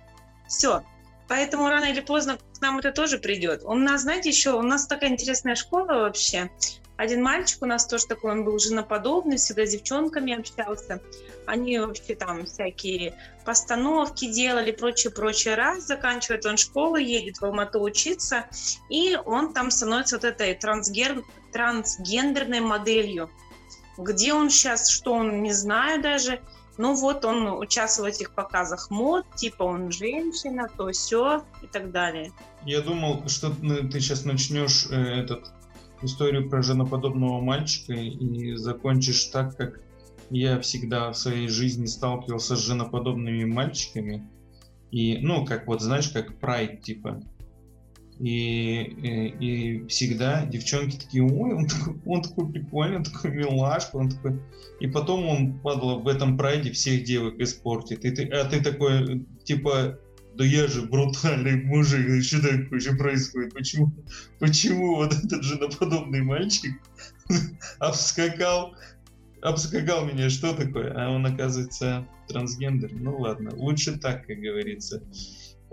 Все, 0.48 0.84
Поэтому 1.28 1.70
рано 1.70 1.86
или 1.86 2.02
поздно 2.02 2.38
к 2.38 2.62
нам 2.62 2.80
это 2.80 2.92
тоже 2.92 3.18
придет. 3.18 3.64
У 3.64 3.74
нас, 3.74 4.02
знаете, 4.02 4.30
еще 4.30 4.52
у 4.52 4.62
нас 4.62 4.88
такая 4.88 5.10
интересная 5.10 5.56
школа 5.56 5.94
вообще. 5.94 6.52
Один 6.98 7.22
мальчик 7.22 7.62
у 7.62 7.66
нас 7.66 7.86
тоже 7.88 8.06
такой, 8.08 8.32
он 8.32 8.46
был 8.46 8.58
женоподобный, 8.58 9.36
всегда 9.36 9.66
с 9.66 9.72
девчонками 9.72 10.38
общался. 10.38 11.02
Они 11.46 11.78
вообще 11.78 12.16
там 12.16 12.46
всякие 12.46 13.16
постановки 13.44 14.32
делали, 14.32 14.72
прочее-прочее. 14.72 15.56
Раз 15.56 15.88
заканчивает 15.88 16.46
он 16.46 16.56
школу, 16.56 16.96
едет 16.96 17.38
в 17.38 17.46
Алмату 17.46 17.82
учиться, 17.82 18.46
и 18.90 19.18
он 19.26 19.54
там 19.54 19.72
становится 19.72 20.16
вот 20.16 20.24
этой 20.24 20.56
трансгер... 20.56 21.24
трансгендерной 21.52 22.62
моделью. 22.62 23.30
Где 23.98 24.34
он 24.34 24.50
сейчас, 24.50 24.90
что 24.90 25.14
он, 25.14 25.44
не 25.44 25.52
знаю 25.52 26.02
даже. 26.02 26.42
Ну 26.78 26.94
вот 26.94 27.24
он 27.26 27.48
участвовал 27.48 28.10
в 28.10 28.14
этих 28.14 28.32
показах 28.32 28.90
мод, 28.92 29.26
типа 29.36 29.64
он 29.64 29.92
женщина, 29.92 30.68
то 30.76 30.92
все 30.92 31.44
и 31.62 31.68
так 31.68 31.92
далее. 31.92 32.32
Я 32.66 32.82
думал, 32.82 33.28
что 33.28 33.52
ты 33.52 34.00
сейчас 34.00 34.26
начнешь 34.26 34.88
э, 34.90 34.96
этот 34.96 35.52
историю 36.02 36.50
про 36.50 36.62
женоподобного 36.62 37.42
мальчика 37.42 37.94
и 37.94 38.56
закончишь 38.56 39.26
так, 39.26 39.56
как 39.56 39.80
я 40.30 40.60
всегда 40.60 41.12
в 41.12 41.18
своей 41.18 41.48
жизни 41.48 41.86
сталкивался 41.86 42.56
с 42.56 42.60
женоподобными 42.60 43.46
мальчиками. 43.46 44.28
И, 44.92 45.20
ну, 45.20 45.46
как 45.46 45.68
вот, 45.68 45.82
знаешь, 45.82 46.10
как 46.10 46.40
прайд, 46.40 46.82
типа. 46.82 47.22
И, 48.20 48.82
и, 48.82 49.28
и 49.40 49.88
всегда 49.88 50.46
девчонки 50.46 50.98
такие, 50.98 51.24
ой, 51.24 51.54
он 51.54 51.68
такой, 51.68 51.96
он 52.06 52.22
такой 52.22 52.52
прикольный, 52.52 52.98
он 52.98 53.04
такой 53.04 53.32
милашка, 53.32 53.98
он 53.98 54.10
такой... 54.10 54.40
И 54.80 54.88
потом 54.88 55.28
он, 55.28 55.60
падла, 55.60 55.96
в 55.96 56.08
этом 56.08 56.38
прайде 56.38 56.72
всех 56.72 57.04
девок 57.04 57.40
испортит. 57.40 58.06
И 58.06 58.12
ты, 58.12 58.24
а 58.26 58.46
ты 58.46 58.62
такой, 58.62 59.26
типа, 59.44 60.00
да 60.36 60.46
я 60.46 60.68
же 60.68 60.84
брутальный 60.84 61.64
мужик, 61.64 62.24
что 62.24 62.42
такое 62.42 62.80
что 62.80 62.96
происходит? 62.96 63.54
Почему, 63.54 63.92
почему 64.40 64.96
вот 64.96 65.14
этот 65.14 65.44
же 65.44 65.58
наподобный 65.58 66.22
мальчик 66.22 66.74
обскакал, 67.80 68.76
обскакал 69.42 70.06
меня, 70.06 70.30
что 70.30 70.54
такое? 70.54 70.94
А 70.94 71.10
он, 71.10 71.26
оказывается, 71.26 72.08
трансгендер. 72.28 72.92
Ну 72.94 73.18
ладно, 73.18 73.52
лучше 73.56 73.98
так, 73.98 74.26
как 74.28 74.38
говорится. 74.38 75.04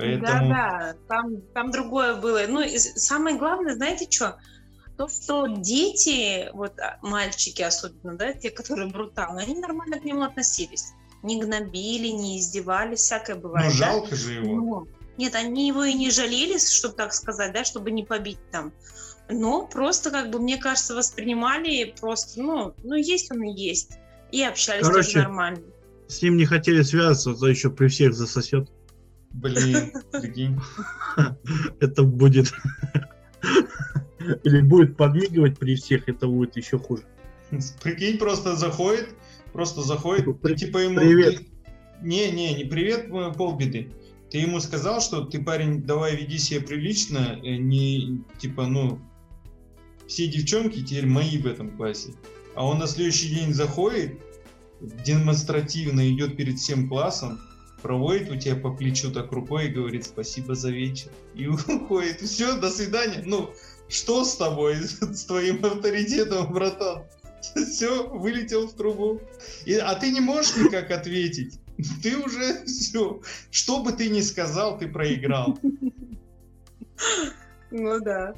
Поэтому... 0.02 0.48
Да, 0.48 0.48
да, 0.48 0.94
там, 1.08 1.40
там 1.54 1.70
другое 1.70 2.16
было. 2.16 2.40
Ну, 2.48 2.60
и 2.60 2.76
самое 2.78 3.36
главное, 3.36 3.74
знаете 3.74 4.08
что? 4.10 4.38
То, 4.98 5.08
что 5.08 5.46
дети, 5.46 6.50
вот 6.52 6.78
а, 6.78 6.98
мальчики 7.02 7.62
особенно, 7.62 8.16
да, 8.16 8.32
те, 8.32 8.50
которые 8.50 8.88
брутальные, 8.88 9.44
они 9.44 9.54
нормально 9.54 9.98
к 9.98 10.04
нему 10.04 10.22
относились. 10.22 10.92
Не 11.22 11.40
гнобили, 11.40 12.08
не 12.08 12.40
издевались, 12.40 13.00
всякое 13.00 13.36
бывает. 13.36 13.70
Ну, 13.70 13.76
жалко 13.76 14.10
да? 14.10 14.16
же 14.16 14.32
его. 14.32 14.54
Но, 14.54 14.86
нет, 15.18 15.34
они 15.36 15.68
его 15.68 15.84
и 15.84 15.94
не 15.94 16.10
жалелись, 16.10 16.70
чтобы 16.70 16.96
так 16.96 17.14
сказать, 17.14 17.52
да, 17.52 17.64
чтобы 17.64 17.90
не 17.90 18.04
побить 18.04 18.40
там. 18.50 18.72
Но 19.30 19.66
просто, 19.66 20.10
как 20.10 20.30
бы, 20.30 20.40
мне 20.40 20.58
кажется, 20.58 20.94
воспринимали 20.94 21.94
просто, 22.00 22.42
ну, 22.42 22.74
ну 22.82 22.94
есть 22.96 23.30
он 23.30 23.44
и 23.44 23.52
есть. 23.52 23.92
И 24.32 24.42
общались 24.42 24.86
Короче, 24.86 25.12
тоже 25.12 25.18
нормально. 25.20 25.62
С 26.08 26.20
ним 26.22 26.36
не 26.36 26.44
хотели 26.44 26.82
связываться, 26.82 27.30
а 27.30 27.34
то 27.34 27.46
еще 27.46 27.70
при 27.70 27.88
всех 27.88 28.14
засосет. 28.14 28.68
Блин, 29.34 29.92
прикинь. 30.12 30.58
Это 31.80 32.02
будет... 32.02 32.52
Или 34.44 34.60
будет 34.60 34.96
подмигивать 34.96 35.58
при 35.58 35.74
всех, 35.74 36.08
это 36.08 36.28
будет 36.28 36.56
еще 36.56 36.78
хуже. 36.78 37.02
Прикинь, 37.82 38.18
просто 38.18 38.54
заходит, 38.54 39.08
просто 39.52 39.82
заходит, 39.82 40.40
При... 40.40 40.54
типа 40.54 40.78
ему... 40.78 41.00
Привет. 41.00 41.42
Не, 42.00 42.30
не, 42.30 42.54
не 42.54 42.64
привет, 42.64 43.10
полбеды. 43.36 43.90
Ты 44.30 44.38
ему 44.38 44.60
сказал, 44.60 45.00
что 45.00 45.24
ты, 45.24 45.42
парень, 45.42 45.82
давай 45.82 46.16
веди 46.16 46.38
себя 46.38 46.60
прилично, 46.60 47.40
э, 47.42 47.56
не, 47.56 48.22
типа, 48.38 48.66
ну, 48.66 49.00
все 50.06 50.28
девчонки 50.28 50.82
теперь 50.82 51.06
мои 51.06 51.36
в 51.38 51.46
этом 51.46 51.76
классе. 51.76 52.14
А 52.54 52.64
он 52.64 52.78
на 52.78 52.86
следующий 52.86 53.34
день 53.34 53.52
заходит, 53.52 54.20
демонстративно 54.80 56.08
идет 56.12 56.36
перед 56.36 56.58
всем 56.58 56.88
классом, 56.88 57.40
проводит 57.82 58.30
у 58.30 58.36
тебя 58.36 58.56
по 58.56 58.72
плечу 58.72 59.12
так 59.12 59.32
рукой 59.32 59.66
и 59.66 59.70
говорит 59.70 60.04
спасибо 60.04 60.54
за 60.54 60.70
вечер. 60.70 61.10
И 61.34 61.46
уходит. 61.48 62.20
Все, 62.20 62.56
до 62.56 62.70
свидания. 62.70 63.22
Ну, 63.24 63.50
что 63.88 64.24
с 64.24 64.36
тобой, 64.36 64.76
с 64.82 65.24
твоим 65.24 65.64
авторитетом, 65.64 66.52
братан? 66.52 67.04
Все, 67.54 68.08
вылетел 68.08 68.68
в 68.68 68.74
трубу. 68.74 69.20
И, 69.66 69.74
а 69.74 69.94
ты 69.96 70.12
не 70.12 70.20
можешь 70.20 70.56
никак 70.56 70.90
ответить. 70.90 71.58
Ты 72.02 72.16
уже 72.16 72.64
все. 72.66 73.20
Что 73.50 73.82
бы 73.82 73.92
ты 73.92 74.08
ни 74.08 74.20
сказал, 74.20 74.78
ты 74.78 74.86
проиграл. 74.86 75.58
Ну 77.72 78.00
да. 78.00 78.34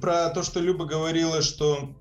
Про 0.00 0.28
то, 0.30 0.42
что 0.42 0.60
Люба 0.60 0.84
говорила, 0.84 1.40
что 1.40 1.94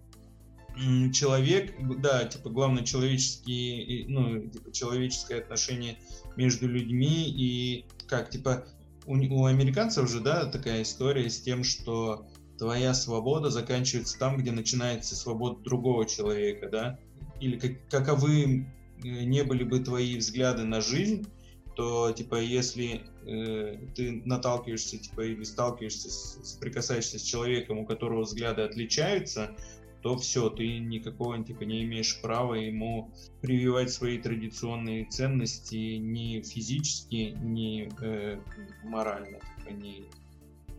человек, 1.13 1.73
да, 1.99 2.25
типа, 2.25 2.49
главное 2.49 2.83
человеческие, 2.83 4.07
ну, 4.07 4.47
типа, 4.47 4.71
человеческое 4.71 5.39
отношение 5.39 5.97
между 6.35 6.67
людьми 6.67 7.29
и 7.29 7.85
как, 8.07 8.29
типа, 8.29 8.65
у, 9.05 9.15
у 9.15 9.45
американцев 9.45 10.09
же, 10.09 10.19
да, 10.19 10.45
такая 10.45 10.81
история 10.81 11.29
с 11.29 11.41
тем, 11.41 11.63
что 11.63 12.27
твоя 12.57 12.93
свобода 12.93 13.49
заканчивается 13.49 14.17
там, 14.17 14.37
где 14.37 14.51
начинается 14.51 15.15
свобода 15.15 15.61
другого 15.61 16.05
человека, 16.05 16.69
да, 16.69 16.99
или 17.39 17.57
как, 17.59 17.89
каковы 17.89 18.67
э, 19.03 19.07
не 19.07 19.43
были 19.43 19.63
бы 19.63 19.79
твои 19.79 20.17
взгляды 20.17 20.63
на 20.63 20.81
жизнь, 20.81 21.27
то, 21.75 22.11
типа, 22.11 22.39
если 22.39 23.01
э, 23.25 23.77
ты 23.95 24.21
наталкиваешься, 24.25 24.97
типа, 24.97 25.21
или 25.21 25.43
сталкиваешься, 25.43 26.09
с, 26.09 26.39
соприкасаешься 26.43 27.19
с 27.19 27.23
человеком, 27.23 27.79
у 27.79 27.85
которого 27.85 28.21
взгляды 28.21 28.61
отличаются, 28.61 29.55
то 30.03 30.17
все, 30.17 30.50
ты 30.50 30.79
никакого 30.79 31.41
типа 31.43 31.63
не 31.63 31.83
имеешь 31.83 32.22
права 32.22 32.55
ему 32.55 33.12
прививать 33.41 33.89
свои 33.89 34.17
традиционные 34.17 35.05
ценности 35.05 35.95
ни 35.95 36.41
физически, 36.41 37.38
ни 37.41 37.89
э, 38.03 38.39
морально, 38.83 39.39
типа, 39.57 39.69
не 39.69 40.03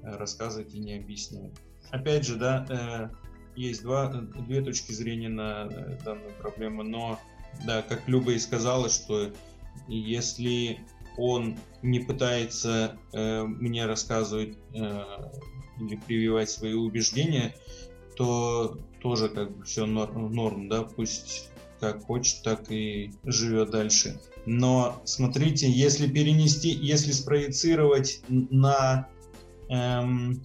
рассказывать 0.03 0.75
и 0.75 0.79
не 0.79 0.95
объяснять. 0.95 1.53
Опять 1.91 2.27
же, 2.27 2.37
да, 2.37 2.67
э, 2.69 3.09
есть 3.57 3.83
два, 3.83 4.09
две 4.09 4.63
точки 4.63 4.93
зрения 4.93 5.31
на 5.31 5.69
э, 5.71 5.99
данную 6.05 6.33
проблему, 6.35 6.83
но 6.83 7.19
да, 7.67 7.83
как 7.83 8.07
Люба 8.07 8.33
и 8.33 8.39
сказала, 8.39 8.91
что 8.91 9.33
если 9.89 10.81
он 11.17 11.57
не 11.81 12.01
пытается 12.01 12.99
э, 13.13 13.43
мне 13.45 13.87
рассказывать 13.87 14.59
э, 14.75 15.05
или 15.81 15.97
прививать 15.97 16.51
свои 16.51 16.75
убеждения, 16.75 17.55
то 18.17 18.79
тоже 19.05 19.29
как 19.29 19.55
бы 19.55 19.65
все 19.65 19.85
норм, 19.85 20.33
норм, 20.33 20.69
да, 20.71 20.83
пусть 20.83 21.51
как 21.79 22.03
хочет, 22.05 22.43
так 22.43 22.71
и 22.73 23.13
живет 23.23 23.71
дальше. 23.71 24.19
Но 24.47 25.03
смотрите, 25.05 25.71
если 25.71 26.09
перенести, 26.09 26.71
если 26.71 27.13
спроецировать 27.13 28.23
на 28.29 29.07
эм, 29.69 30.43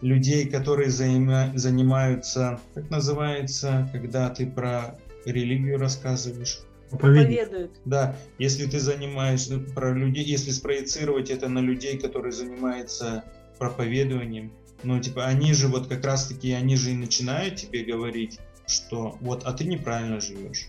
людей, 0.00 0.48
которые 0.48 0.90
занима, 0.90 1.50
занимаются, 1.56 2.60
как 2.72 2.88
называется, 2.88 3.90
когда 3.92 4.30
ты 4.30 4.46
про 4.46 4.96
религию 5.24 5.76
рассказываешь, 5.76 6.60
проповедуют. 6.88 7.72
Да, 7.84 8.14
если 8.38 8.66
ты 8.66 8.78
занимаешься 8.78 9.58
про 9.58 9.92
людей, 9.92 10.22
если 10.22 10.52
спроецировать 10.52 11.30
это 11.30 11.48
на 11.48 11.58
людей, 11.58 11.98
которые 11.98 12.30
занимаются 12.30 13.24
проповедованием, 13.58 14.52
ну, 14.82 15.00
типа, 15.00 15.26
они 15.26 15.52
же 15.54 15.68
вот 15.68 15.86
как 15.88 16.04
раз-таки, 16.04 16.52
они 16.52 16.76
же 16.76 16.90
и 16.90 16.94
начинают 16.94 17.56
тебе 17.56 17.84
говорить, 17.84 18.38
что 18.66 19.16
вот, 19.20 19.44
а 19.44 19.52
ты 19.52 19.64
неправильно 19.64 20.20
живешь, 20.20 20.68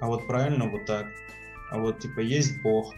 а 0.00 0.06
вот 0.06 0.26
правильно 0.26 0.68
вот 0.68 0.86
так, 0.86 1.06
а 1.70 1.78
вот, 1.78 2.00
типа, 2.00 2.20
есть 2.20 2.62
Бог, 2.62 2.94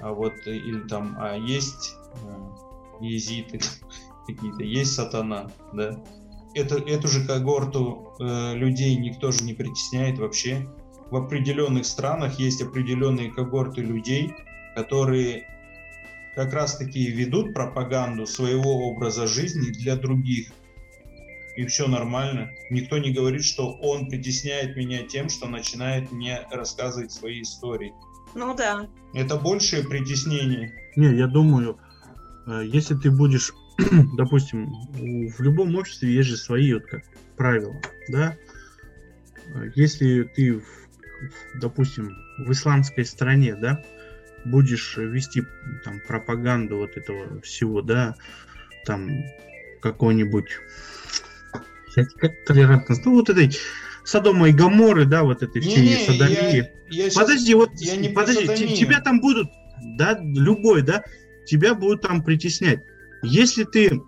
а 0.00 0.12
вот, 0.12 0.34
или 0.46 0.80
там, 0.88 1.16
а 1.18 1.36
есть 1.36 1.96
э, 2.24 3.04
езиты 3.04 3.60
какие-то, 4.26 4.62
есть 4.62 4.94
сатана, 4.94 5.50
да, 5.72 6.02
это, 6.56 6.76
эту 6.76 7.08
же 7.08 7.26
когорту 7.26 8.14
э, 8.18 8.54
людей 8.54 8.96
никто 8.96 9.30
же 9.30 9.44
не 9.44 9.52
притесняет 9.52 10.18
вообще. 10.18 10.66
В 11.10 11.16
определенных 11.16 11.84
странах 11.84 12.38
есть 12.38 12.62
определенные 12.62 13.30
когорты 13.30 13.82
людей, 13.82 14.34
которые 14.74 15.46
как 16.36 16.52
раз-таки 16.52 17.10
ведут 17.10 17.54
пропаганду 17.54 18.26
своего 18.26 18.88
образа 18.90 19.26
жизни 19.26 19.70
для 19.72 19.96
других. 19.96 20.48
И 21.56 21.64
все 21.64 21.88
нормально. 21.88 22.50
Никто 22.68 22.98
не 22.98 23.10
говорит, 23.10 23.42
что 23.42 23.72
он 23.72 24.10
притесняет 24.10 24.76
меня 24.76 25.02
тем, 25.02 25.30
что 25.30 25.48
начинает 25.48 26.12
мне 26.12 26.46
рассказывать 26.52 27.10
свои 27.10 27.40
истории. 27.40 27.94
Ну 28.34 28.54
да. 28.54 28.86
Это 29.14 29.36
большее 29.36 29.82
притеснение. 29.82 30.74
Не, 30.94 31.16
я 31.16 31.26
думаю, 31.26 31.78
э, 32.46 32.64
если 32.66 32.94
ты 32.94 33.10
будешь 33.10 33.54
допустим, 34.16 34.70
в 34.94 35.40
любом 35.40 35.74
обществе 35.76 36.12
есть 36.12 36.28
же 36.28 36.36
свои 36.36 36.74
вот 36.74 36.84
как 36.84 37.02
правила, 37.36 37.74
да. 38.08 38.36
Если 39.74 40.24
ты, 40.24 40.62
допустим, 41.54 42.14
в 42.38 42.50
исламской 42.50 43.06
стране, 43.06 43.54
да, 43.54 43.82
будешь 44.50 44.96
вести 44.96 45.44
там 45.84 46.00
пропаганду 46.06 46.78
вот 46.78 46.96
этого 46.96 47.40
всего, 47.42 47.82
да, 47.82 48.14
там 48.84 49.08
какой-нибудь 49.82 50.48
как 51.94 52.32
толерантность, 52.44 53.04
ну 53.04 53.14
вот 53.14 53.30
этой 53.30 53.56
Содома 54.04 54.48
и 54.48 54.52
Гаморы, 54.52 55.04
да, 55.04 55.24
вот 55.24 55.42
этой 55.42 55.60
всей 55.60 55.88
не, 55.88 56.06
садомии. 56.06 56.70
Я, 56.90 57.06
я 57.06 57.10
подожди, 57.12 57.54
вот 57.54 57.70
я 57.78 57.96
не 57.96 58.08
подожди, 58.08 58.76
тебя 58.76 59.00
там 59.00 59.20
будут, 59.20 59.48
да, 59.82 60.18
любой, 60.20 60.82
да, 60.82 61.02
тебя 61.46 61.74
будут 61.74 62.02
там 62.02 62.22
притеснять. 62.22 62.80
Если 63.22 63.64
ты, 63.64 64.00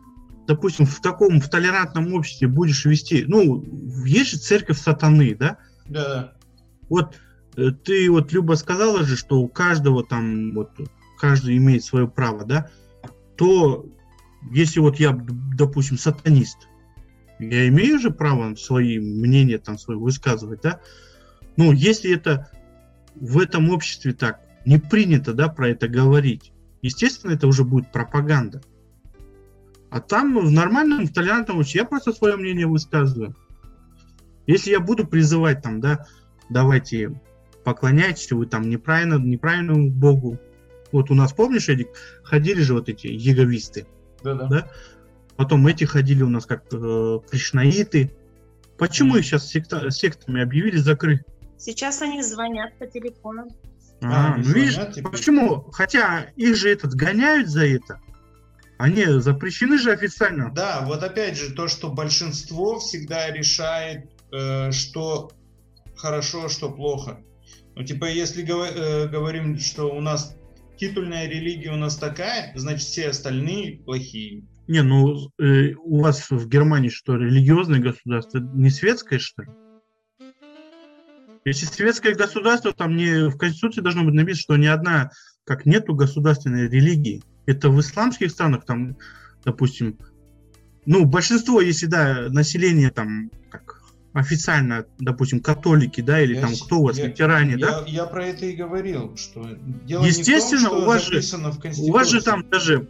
допустим, 0.46 0.86
в 0.86 1.00
таком 1.00 1.40
в 1.40 1.48
толерантном 1.48 2.12
обществе 2.14 2.46
будешь 2.46 2.84
вести, 2.84 3.24
ну, 3.26 3.64
есть 4.04 4.30
же 4.30 4.38
церковь 4.38 4.78
сатаны, 4.78 5.34
да? 5.34 5.58
Да. 5.86 6.34
Вот 6.88 7.16
ты 7.84 8.10
вот 8.10 8.32
Люба 8.32 8.54
сказала 8.54 9.04
же, 9.04 9.16
что 9.16 9.40
у 9.40 9.48
каждого 9.48 10.04
там 10.04 10.52
вот 10.54 10.70
каждый 11.18 11.56
имеет 11.56 11.84
свое 11.84 12.06
право, 12.06 12.44
да? 12.44 12.70
То 13.36 13.86
если 14.50 14.80
вот 14.80 15.00
я, 15.00 15.12
допустим, 15.12 15.98
сатанист, 15.98 16.68
я 17.40 17.68
имею 17.68 17.98
же 17.98 18.10
право 18.10 18.54
свои 18.54 18.98
мнения 18.98 19.58
там 19.58 19.78
свои 19.78 19.96
высказывать, 19.96 20.60
да? 20.62 20.80
Ну, 21.56 21.72
если 21.72 22.14
это 22.14 22.50
в 23.16 23.38
этом 23.38 23.70
обществе 23.70 24.12
так 24.12 24.40
не 24.64 24.78
принято, 24.78 25.32
да, 25.32 25.48
про 25.48 25.70
это 25.70 25.88
говорить, 25.88 26.52
естественно, 26.82 27.32
это 27.32 27.48
уже 27.48 27.64
будет 27.64 27.90
пропаганда. 27.90 28.62
А 29.90 30.00
там 30.00 30.38
в 30.38 30.50
нормальном, 30.50 31.06
в 31.06 31.12
толерантном 31.12 31.62
я 31.62 31.84
просто 31.84 32.12
свое 32.12 32.36
мнение 32.36 32.66
высказываю. 32.66 33.34
Если 34.46 34.70
я 34.70 34.80
буду 34.80 35.06
призывать 35.06 35.62
там, 35.62 35.80
да, 35.80 36.06
давайте 36.50 37.20
поклоняйтесь, 37.68 38.32
вы 38.32 38.46
там 38.46 38.70
неправильно, 38.70 39.18
неправильному 39.18 39.90
Богу. 39.90 40.38
Вот 40.90 41.10
у 41.10 41.14
нас, 41.14 41.34
помнишь, 41.34 41.68
Эдик, 41.68 41.88
ходили 42.22 42.62
же 42.62 42.72
вот 42.72 42.88
эти 42.88 43.08
яговисты. 43.08 43.86
Да-да. 44.22 44.46
Да? 44.46 44.70
Потом 45.36 45.66
эти 45.66 45.84
ходили 45.84 46.22
у 46.22 46.30
нас 46.30 46.46
как 46.46 46.64
э, 46.72 47.18
кришнаиты. 47.30 48.10
Почему 48.78 49.16
их 49.16 49.26
сейчас 49.26 49.48
секта, 49.48 49.90
сектами 49.90 50.40
объявили 50.40 50.78
закрыть? 50.78 51.20
Сейчас 51.58 52.00
они 52.00 52.22
звонят 52.22 52.78
по 52.78 52.86
телефону. 52.86 53.48
А, 54.00 54.32
а 54.32 54.36
ну 54.38 54.44
видишь, 54.44 54.76
теперь. 54.76 55.04
почему? 55.04 55.70
Хотя 55.70 56.30
их 56.36 56.56
же 56.56 56.70
этот 56.70 56.94
гоняют 56.94 57.48
за 57.48 57.66
это. 57.66 58.00
Они 58.78 59.04
запрещены 59.20 59.76
же 59.76 59.92
официально. 59.92 60.50
Да, 60.54 60.84
вот 60.86 61.02
опять 61.02 61.36
же, 61.36 61.52
то, 61.52 61.68
что 61.68 61.90
большинство 61.90 62.78
всегда 62.78 63.30
решает, 63.30 64.08
э, 64.32 64.70
что 64.72 65.32
хорошо, 65.96 66.46
а 66.46 66.48
что 66.48 66.70
плохо. 66.70 67.20
Ну, 67.78 67.84
типа, 67.84 68.06
если 68.06 68.42
э, 68.42 69.08
говорим, 69.08 69.56
что 69.56 69.96
у 69.96 70.00
нас 70.00 70.36
титульная 70.78 71.28
религия 71.28 71.70
у 71.70 71.76
нас 71.76 71.96
такая, 71.96 72.52
значит, 72.56 72.88
все 72.88 73.10
остальные 73.10 73.78
плохие. 73.84 74.42
Не, 74.66 74.82
ну, 74.82 75.30
э, 75.38 75.74
у 75.74 76.00
вас 76.00 76.28
в 76.28 76.48
Германии 76.48 76.88
что, 76.88 77.14
религиозное 77.14 77.78
государство 77.78 78.40
не 78.40 78.70
светское, 78.70 79.20
что 79.20 79.42
ли? 79.42 79.48
Если 81.44 81.66
светское 81.66 82.16
государство, 82.16 82.72
там 82.72 82.96
не 82.96 83.28
в 83.28 83.38
Конституции 83.38 83.80
должно 83.80 84.02
быть 84.02 84.14
написано, 84.14 84.42
что 84.42 84.56
ни 84.56 84.66
одна, 84.66 85.12
как 85.44 85.64
нету 85.64 85.94
государственной 85.94 86.68
религии. 86.68 87.22
Это 87.46 87.70
в 87.70 87.78
исламских 87.78 88.32
странах, 88.32 88.64
там, 88.64 88.96
допустим, 89.44 89.96
ну, 90.84 91.04
большинство, 91.04 91.60
если, 91.60 91.86
да, 91.86 92.26
население 92.28 92.90
там, 92.90 93.30
как 93.50 93.67
официально, 94.18 94.84
допустим, 94.98 95.40
католики, 95.40 96.00
да, 96.00 96.20
или 96.20 96.34
я, 96.34 96.40
там 96.40 96.52
кто 96.54 96.80
у 96.80 96.84
вас, 96.84 96.98
я, 96.98 97.06
ветеране, 97.06 97.52
я, 97.52 97.58
да? 97.58 97.84
Я 97.86 98.04
про 98.06 98.26
это 98.26 98.46
и 98.46 98.54
говорил, 98.54 99.16
что 99.16 99.48
дело 99.84 100.04
Естественно, 100.04 100.60
не 100.60 100.66
в 100.66 100.70
том, 100.70 100.76
что 100.76 100.82
у 100.82 100.86
вас 100.86 101.06
же, 101.06 101.82
у 101.82 101.92
вас 101.92 102.10
же 102.10 102.22
там 102.22 102.48
даже 102.48 102.88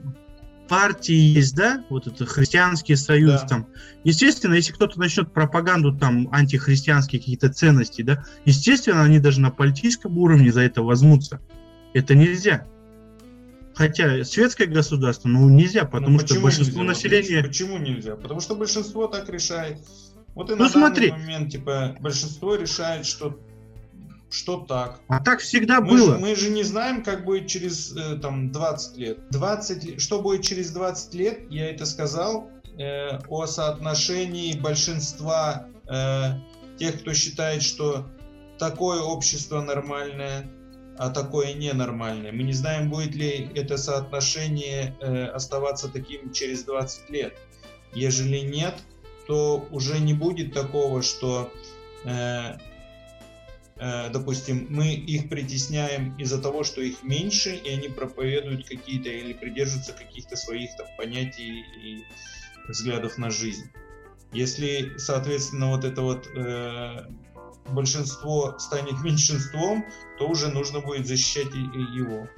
партии 0.69 1.15
есть, 1.15 1.57
да, 1.57 1.85
вот 1.89 2.07
это 2.07 2.27
христианский 2.27 2.95
союз 2.95 3.41
да. 3.43 3.47
там. 3.47 3.67
Естественно, 4.05 4.55
если 4.55 4.73
кто-то 4.73 4.99
начнет 4.99 5.33
пропаганду 5.33 5.97
там 5.97 6.29
антихристианские 6.31 7.21
какие-то 7.21 7.53
ценности, 7.53 8.03
да, 8.03 8.25
естественно, 8.45 9.03
они 9.03 9.19
даже 9.19 9.41
на 9.41 9.51
политическом 9.51 10.19
уровне 10.19 10.53
за 10.53 10.61
это 10.61 10.83
возьмутся. 10.83 11.41
Это 11.95 12.15
нельзя. 12.15 12.67
Хотя 13.75 14.25
светское 14.25 14.67
государство, 14.67 15.29
ну 15.29 15.49
нельзя, 15.49 15.85
ну, 15.85 15.89
потому 15.89 16.19
ну, 16.19 16.27
что 16.27 16.41
большинство 16.41 16.83
нельзя? 16.83 16.95
населения... 16.95 17.45
Почему 17.45 17.79
нельзя? 17.79 18.17
Потому 18.17 18.41
что 18.41 18.57
большинство 18.57 19.07
так 19.07 19.29
решает. 19.29 19.79
Вот 20.39 20.51
и 20.51 20.55
ну, 20.55 20.63
на 20.63 20.69
смотри. 20.69 21.11
данный 21.11 21.23
момент, 21.23 21.51
типа, 21.51 21.97
большинство 21.99 22.55
решает, 22.55 23.07
что 23.07 23.37
что 24.31 24.61
так. 24.61 25.01
А 25.09 25.21
так 25.21 25.41
всегда 25.41 25.81
мы 25.81 25.89
было. 25.89 26.15
Же, 26.15 26.19
мы 26.19 26.37
же 26.37 26.51
не 26.51 26.63
знаем, 26.63 27.03
как 27.03 27.25
будет 27.25 27.49
через 27.49 27.97
э, 27.97 28.19
там 28.19 28.53
20 28.53 28.97
лет. 28.99 29.19
20, 29.31 30.01
что 30.01 30.23
будет 30.23 30.43
через 30.43 30.71
20 30.71 31.15
лет, 31.15 31.51
я 31.51 31.69
это 31.69 31.87
сказал, 31.87 32.51
э, 32.79 33.19
о 33.29 33.47
соотношении 33.47 34.57
большинства 34.57 35.67
э, 35.89 36.35
тех, 36.79 37.01
кто 37.01 37.15
считает, 37.15 37.65
что 37.65 38.07
такое 38.61 39.01
общество 39.01 39.61
нормальное, 39.61 40.49
а 40.99 41.11
такое 41.11 41.55
ненормальное. 41.55 42.31
Мы 42.31 42.45
не 42.45 42.53
знаем, 42.53 42.91
будет 42.91 43.17
ли 43.17 43.51
это 43.57 43.77
соотношение 43.77 44.97
э, 45.01 45.25
оставаться 45.25 45.89
таким 45.89 46.33
через 46.33 46.63
20 46.63 47.11
лет. 47.11 47.35
Ежели 47.93 48.39
нет, 48.39 48.75
то 49.29 49.69
уже 49.71 50.01
не 50.01 50.15
будет 50.15 50.55
такого, 50.55 51.03
что, 51.03 51.53
э, 52.05 52.57
э, 53.77 54.11
допустим, 54.11 54.67
мы 54.71 54.95
их 54.95 55.29
притесняем 55.29 56.17
из-за 56.17 56.41
того, 56.41 56.65
что 56.65 56.81
их 56.81 57.03
меньше, 57.03 57.55
и 57.55 57.69
они 57.69 57.89
проповедуют 57.89 58.67
какие-то 58.67 59.11
или 59.11 59.35
придерживаются 59.35 59.93
каких-то 59.93 60.35
своих 60.35 60.75
там, 60.77 60.87
понятий 60.97 61.63
и 61.85 62.05
взглядов 62.69 63.19
на 63.19 63.31
жизнь. 63.31 63.71
Если, 64.33 64.97
соответственно, 64.97 65.69
вот 65.69 65.85
это 65.85 66.01
вот 66.01 66.27
э, 66.35 67.07
большинство 67.69 68.59
станет 68.59 68.99
меньшинством, 69.05 69.85
то 70.19 70.27
уже 70.27 70.49
нужно 70.49 70.81
будет 70.81 71.07
защищать 71.07 71.53
его. 71.55 72.29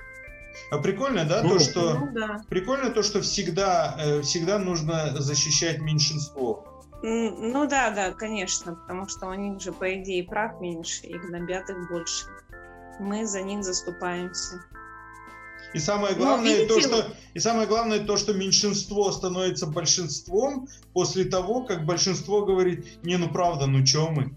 А 0.72 0.78
прикольно, 0.78 1.24
да, 1.24 1.42
ну, 1.44 1.50
то, 1.50 1.58
что 1.60 1.94
ну, 1.94 2.10
да. 2.12 2.42
прикольно 2.48 2.90
то, 2.90 3.04
что 3.04 3.20
всегда, 3.20 3.94
э, 3.96 4.22
всегда 4.22 4.58
нужно 4.58 5.14
защищать 5.20 5.80
меньшинство. 5.80 6.66
Ну 7.02 7.66
да, 7.66 7.90
да, 7.90 8.12
конечно, 8.12 8.74
потому 8.74 9.08
что 9.08 9.26
у 9.26 9.34
них 9.34 9.60
же, 9.60 9.72
по 9.72 9.94
идее, 9.94 10.24
прав 10.24 10.60
меньше, 10.60 11.06
и 11.06 11.16
гнобят 11.16 11.70
их 11.70 11.88
больше. 11.88 12.26
Мы 12.98 13.24
за 13.24 13.40
них 13.40 13.64
заступаемся. 13.64 14.62
И 15.72 15.78
самое 15.78 16.14
ну, 16.14 16.24
главное, 16.24 16.56
видите, 16.56 16.74
то, 16.74 16.80
что, 16.80 17.12
и 17.32 17.38
самое 17.38 17.66
главное 17.68 18.00
то, 18.00 18.16
что 18.16 18.34
меньшинство 18.34 19.10
становится 19.12 19.66
большинством 19.66 20.68
после 20.92 21.24
того, 21.24 21.64
как 21.64 21.86
большинство 21.86 22.44
говорит, 22.44 23.02
не, 23.02 23.16
ну 23.16 23.28
правда, 23.30 23.66
ну 23.66 23.84
чё 23.84 24.10
мы? 24.10 24.34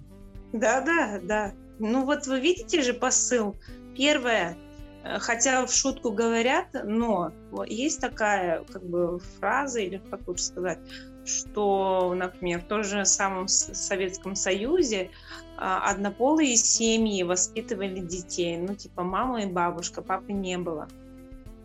Да, 0.54 0.82
да, 0.82 1.20
да. 1.22 1.54
Ну 1.80 2.06
вот 2.06 2.28
вы 2.28 2.40
видите 2.40 2.84
же 2.84 2.94
посыл. 2.94 3.56
Первое, 3.98 4.56
э, 5.04 5.18
хотя 5.20 5.66
в 5.66 5.74
шутку 5.74 6.12
говорят, 6.12 6.68
но 6.84 7.32
есть 7.68 8.00
такая 8.00 8.64
как 8.72 8.84
бы 8.84 9.20
фраза, 9.40 9.80
или 9.80 10.00
как 10.12 10.28
лучше 10.28 10.44
сказать, 10.44 10.80
что, 11.26 12.14
например, 12.16 12.62
в 12.62 12.66
том 12.66 12.84
же 12.84 13.06
самом 13.06 13.48
Советском 13.48 14.36
Союзе 14.36 15.10
а, 15.58 15.90
однополые 15.90 16.56
семьи 16.56 17.24
воспитывали 17.24 18.00
детей. 18.00 18.58
Ну, 18.58 18.76
типа 18.76 19.04
мама 19.04 19.44
и 19.44 19.46
бабушка, 19.46 20.02
папы 20.02 20.34
не 20.34 20.58
было. 20.58 20.88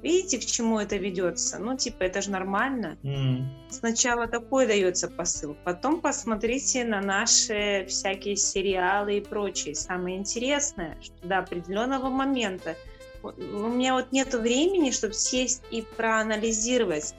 Видите, 0.02 0.38
к 0.38 0.44
чему 0.44 0.78
это 0.78 0.96
ведется? 0.96 1.58
Ну, 1.58 1.76
типа, 1.76 2.04
это 2.04 2.22
же 2.22 2.30
нормально. 2.30 2.96
Mm. 3.02 3.46
Сначала 3.68 4.28
такой 4.28 4.66
дается 4.66 5.08
посыл, 5.08 5.56
потом 5.64 6.00
посмотрите 6.00 6.84
на 6.84 7.00
наши 7.00 7.84
всякие 7.88 8.36
сериалы 8.36 9.18
и 9.18 9.20
прочее. 9.20 9.74
Самое 9.74 10.16
интересное, 10.16 10.96
что 11.02 11.26
до 11.26 11.38
определенного 11.38 12.10
момента 12.10 12.76
у 13.24 13.68
меня 13.68 13.94
вот 13.94 14.12
нет 14.12 14.32
времени, 14.34 14.92
чтобы 14.92 15.14
сесть 15.14 15.64
и 15.72 15.82
проанализировать, 15.82 17.14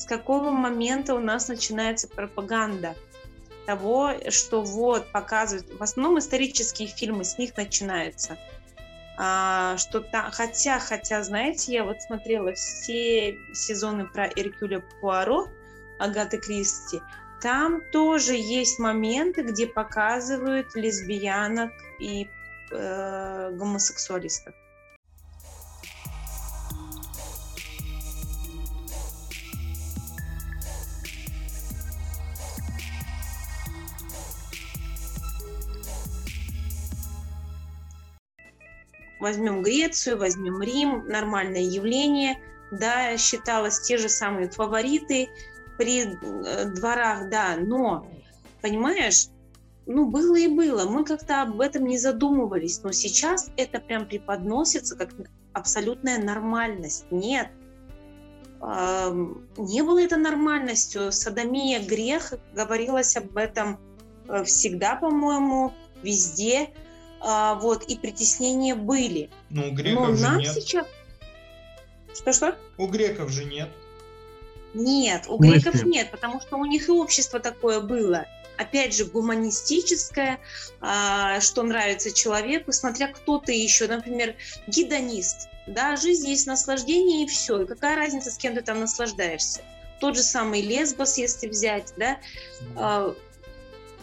с 0.00 0.04
какого 0.06 0.50
момента 0.50 1.14
у 1.14 1.20
нас 1.20 1.48
начинается 1.48 2.08
пропаганда 2.08 2.96
того, 3.66 4.14
что 4.30 4.62
вот 4.62 5.12
показывают, 5.12 5.78
в 5.78 5.82
основном 5.82 6.18
исторические 6.18 6.88
фильмы 6.88 7.24
с 7.24 7.38
них 7.38 7.56
начинаются– 7.56 8.38
а, 9.22 9.76
что 9.76 10.00
там, 10.00 10.30
хотя, 10.30 10.78
хотя, 10.78 11.22
знаете, 11.22 11.72
я 11.72 11.84
вот 11.84 12.00
смотрела 12.00 12.54
все 12.54 13.36
сезоны 13.52 14.06
про 14.06 14.26
Эркюля 14.28 14.82
Пуаро, 14.98 15.46
Агаты 15.98 16.38
Кристи, 16.38 17.02
там 17.42 17.82
тоже 17.92 18.32
есть 18.32 18.78
моменты, 18.78 19.42
где 19.42 19.66
показывают 19.66 20.74
лесбиянок 20.74 21.70
и 21.98 22.30
э, 22.70 23.50
гомосексуалистов. 23.52 24.54
Возьмем 39.20 39.62
Грецию, 39.62 40.18
возьмем 40.18 40.62
Рим, 40.62 41.06
нормальное 41.06 41.62
явление, 41.62 42.40
да, 42.70 43.16
считалось 43.16 43.80
те 43.80 43.96
же 43.98 44.08
самые 44.08 44.50
фавориты 44.50 45.28
при 45.78 46.04
э, 46.04 46.64
дворах, 46.66 47.28
да, 47.28 47.56
но, 47.56 48.06
понимаешь, 48.62 49.28
ну, 49.86 50.06
было 50.06 50.36
и 50.36 50.48
было, 50.48 50.88
мы 50.88 51.04
как-то 51.04 51.42
об 51.42 51.60
этом 51.60 51.86
не 51.86 51.98
задумывались, 51.98 52.82
но 52.82 52.92
сейчас 52.92 53.50
это 53.56 53.80
прям 53.80 54.06
преподносится 54.06 54.96
как 54.96 55.10
абсолютная 55.52 56.22
нормальность. 56.22 57.06
Нет, 57.10 57.48
не 58.60 59.82
было 59.82 60.02
это 60.02 60.16
нормальностью. 60.16 61.10
Садомия 61.12 61.80
грех, 61.80 62.34
говорилось 62.54 63.16
об 63.16 63.36
этом 63.36 63.80
э, 64.28 64.44
всегда, 64.44 64.96
по-моему, 64.96 65.72
везде 66.02 66.70
а, 67.20 67.54
вот, 67.54 67.84
и 67.84 67.96
притеснения 67.96 68.74
были. 68.74 69.30
Ну, 69.50 69.68
у 69.68 69.72
греков 69.72 70.08
Но 70.08 70.14
же 70.14 70.22
нам 70.22 70.38
нет. 70.38 70.54
сейчас... 70.54 70.86
Что-что? 72.14 72.56
У 72.76 72.86
греков 72.86 73.30
же 73.30 73.44
нет. 73.44 73.68
Нет, 74.74 75.24
у 75.28 75.36
греков 75.36 75.84
нет, 75.84 76.10
потому 76.10 76.40
что 76.40 76.56
у 76.56 76.64
них 76.64 76.88
и 76.88 76.92
общество 76.92 77.40
такое 77.40 77.80
было. 77.80 78.26
Опять 78.56 78.94
же, 78.94 79.06
гуманистическое, 79.06 80.38
а, 80.80 81.40
что 81.40 81.62
нравится 81.62 82.12
человеку, 82.12 82.72
смотря 82.72 83.08
кто 83.08 83.38
ты 83.38 83.52
еще, 83.52 83.86
например, 83.86 84.34
гидонист. 84.66 85.48
Да, 85.66 85.96
жизнь 85.96 86.28
есть 86.28 86.46
наслаждение 86.46 87.24
и 87.24 87.26
все. 87.26 87.62
И 87.62 87.66
какая 87.66 87.96
разница, 87.96 88.30
с 88.30 88.36
кем 88.36 88.54
ты 88.54 88.62
там 88.62 88.80
наслаждаешься? 88.80 89.62
Тот 89.98 90.16
же 90.16 90.22
самый 90.22 90.62
лесбос, 90.62 91.18
если 91.18 91.48
взять, 91.48 91.92
да, 91.96 92.18
а, 92.76 93.14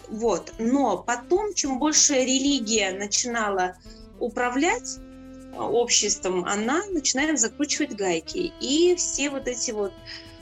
вот. 0.09 0.53
Но 0.57 0.97
потом, 0.97 1.53
чем 1.53 1.79
больше 1.79 2.15
религия 2.15 2.91
начинала 2.91 3.75
управлять 4.19 4.97
э, 4.97 5.59
обществом, 5.59 6.45
она 6.45 6.85
начинает 6.87 7.39
закручивать 7.39 7.95
гайки. 7.95 8.53
И 8.61 8.95
все 8.95 9.29
вот 9.29 9.47
эти 9.47 9.71
вот 9.71 9.93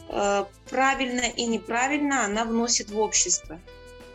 э, 0.09 0.45
правильно 0.69 1.21
и 1.21 1.45
неправильно 1.45 2.25
она 2.25 2.45
вносит 2.45 2.89
в 2.89 2.99
общество. 2.99 3.59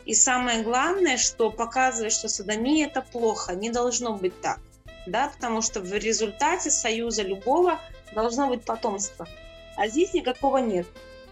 И 0.06 0.14
самое 0.14 0.62
главное, 0.62 1.16
что 1.16 1.50
показывает, 1.50 2.12
что 2.12 2.28
садомия 2.28 2.86
это 2.86 3.02
плохо, 3.02 3.54
не 3.54 3.70
должно 3.70 4.14
быть 4.14 4.40
так. 4.40 4.60
Да, 5.06 5.28
потому 5.34 5.62
что 5.62 5.80
в 5.80 5.92
результате 5.92 6.70
союза 6.70 7.22
любого 7.22 7.80
должно 8.14 8.48
быть 8.48 8.62
потомство. 8.62 9.28
А 9.76 9.88
здесь 9.88 10.12
никакого 10.12 10.58
нет 10.58 10.86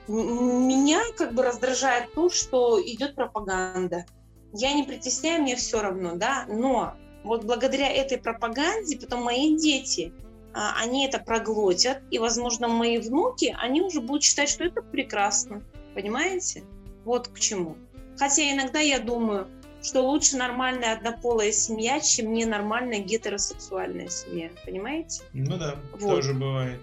меня 0.09 1.01
как 1.16 1.35
бы 1.35 1.42
раздражает 1.42 2.12
то, 2.14 2.31
что 2.31 2.81
идет 2.83 3.14
пропаганда. 3.14 4.07
Я 4.53 4.73
не 4.73 4.85
притесняю, 4.85 5.42
мне 5.42 5.57
все 5.57 5.83
равно, 5.83 6.16
да, 6.16 6.47
но 6.49 6.94
вот 7.25 7.44
благодаря 7.44 7.90
этой 7.92 8.18
пропаганде 8.18 8.99
потом 8.99 9.23
мои 9.23 9.57
дети, 9.57 10.12
а, 10.55 10.75
они 10.81 11.07
это 11.07 11.18
проглотят, 11.18 12.03
и, 12.11 12.18
возможно, 12.18 12.68
мои 12.68 12.99
внуки, 12.99 13.55
они 13.61 13.83
уже 13.83 14.01
будут 14.01 14.23
считать, 14.23 14.49
что 14.49 14.64
это 14.64 14.81
прекрасно, 14.81 15.62
понимаете? 15.94 16.64
Вот 17.05 17.29
к 17.29 17.38
чему. 17.38 17.77
Хотя 18.16 18.51
иногда 18.51 18.81
я 18.81 18.99
думаю, 18.99 19.47
что 19.83 20.01
лучше 20.03 20.37
нормальная 20.37 20.94
однополая 20.94 21.53
семья, 21.53 22.01
чем 22.01 22.33
ненормальная 22.33 23.01
гетеросексуальная 23.01 24.09
семья, 24.09 24.51
понимаете? 24.64 25.23
Ну 25.35 25.59
да, 25.59 25.77
вот. 25.92 26.16
тоже 26.16 26.33
бывает 26.33 26.81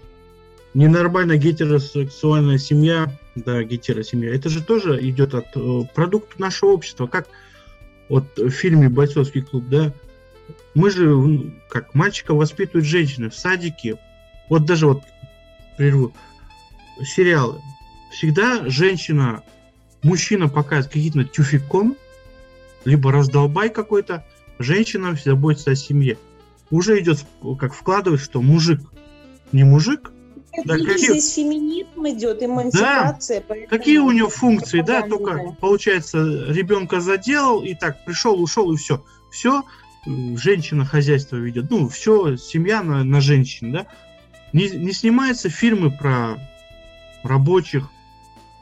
ненормальная 0.75 1.37
гетеросексуальная 1.37 2.57
семья, 2.57 3.11
да, 3.33 3.63
гетеросемья, 3.63 4.33
это 4.33 4.49
же 4.49 4.61
тоже 4.61 4.99
идет 5.09 5.33
от 5.33 5.47
э, 5.55 5.81
продукта 5.95 6.39
нашего 6.39 6.71
общества. 6.71 7.07
Как 7.07 7.27
вот 8.09 8.25
в 8.37 8.49
фильме 8.49 8.89
«Бойцовский 8.89 9.41
клуб», 9.41 9.63
да, 9.69 9.93
мы 10.75 10.91
же, 10.91 11.53
как 11.69 11.95
мальчика 11.95 12.35
воспитывают 12.35 12.85
женщины 12.85 13.29
в 13.29 13.35
садике. 13.35 13.97
Вот 14.49 14.65
даже 14.65 14.87
вот, 14.87 15.01
прерву, 15.77 16.13
сериалы. 17.03 17.61
Всегда 18.11 18.69
женщина, 18.69 19.43
мужчина 20.03 20.49
показывает 20.49 20.91
каким-то 20.91 21.23
тюфиком, 21.23 21.95
либо 22.83 23.13
раздолбай 23.13 23.69
какой-то, 23.69 24.25
женщина 24.59 25.17
заботится 25.23 25.71
о 25.71 25.75
семье. 25.75 26.17
Уже 26.69 26.99
идет, 26.99 27.25
как 27.59 27.73
вкладывать, 27.73 28.21
что 28.21 28.41
мужик 28.41 28.81
не 29.53 29.63
мужик, 29.63 30.11
да, 30.63 30.77
какие... 30.77 30.97
Здесь 30.97 31.33
феминизм 31.33 32.07
идет, 32.07 32.41
эмансипация. 32.43 33.43
Да. 33.47 33.55
Какие 33.67 33.97
у 33.97 34.11
него 34.11 34.29
функции, 34.29 34.81
да, 34.81 35.01
только 35.01 35.55
получается 35.59 36.45
ребенка 36.47 37.01
заделал 37.01 37.63
и 37.63 37.73
так 37.73 38.05
пришел, 38.05 38.41
ушел 38.41 38.71
и 38.71 38.77
все. 38.77 39.03
Все, 39.31 39.63
женщина 40.05 40.85
хозяйство 40.85 41.35
ведет, 41.35 41.69
ну 41.69 41.89
все, 41.89 42.37
семья 42.37 42.83
на, 42.83 43.03
на 43.03 43.21
женщин, 43.21 43.71
да. 43.71 43.87
Не, 44.53 44.69
не 44.69 44.93
снимаются 44.93 45.49
фильмы 45.49 45.91
про 45.91 46.37
рабочих, 47.23 47.89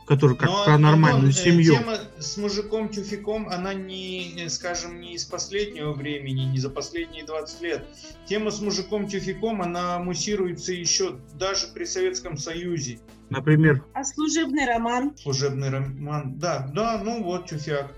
который 0.06 0.36
как 0.36 0.50
Но, 0.50 0.66
про 0.66 0.78
нормальную 0.78 1.28
но, 1.28 1.32
семью. 1.32 1.76
Тема 1.76 1.98
с 2.20 2.38
мужиком 2.38 2.90
тюфиком, 2.90 3.48
она 3.50 3.74
не, 3.74 4.48
скажем, 4.50 5.00
не 5.00 5.14
из 5.16 5.26
последнего 5.26 5.94
времени, 5.94 6.42
не 6.44 6.60
за 6.60 6.70
последние 6.70 7.26
20 7.26 7.62
лет. 7.62 7.86
Тема 8.26 8.52
с 8.52 8.62
мужиком 8.62 9.08
тюфиком, 9.08 9.62
она 9.62 10.00
муссируется 10.00 10.74
еще 10.74 11.20
даже 11.36 11.68
при 11.68 11.86
Советском 11.86 12.38
Союзе. 12.38 13.00
Например? 13.30 13.84
А 13.94 14.04
служебный 14.04 14.66
роман? 14.66 15.16
Служебный 15.18 15.70
роман, 15.70 16.38
да, 16.38 16.70
да, 16.74 17.02
ну 17.04 17.24
вот 17.24 17.48
тюфяк. 17.48 17.92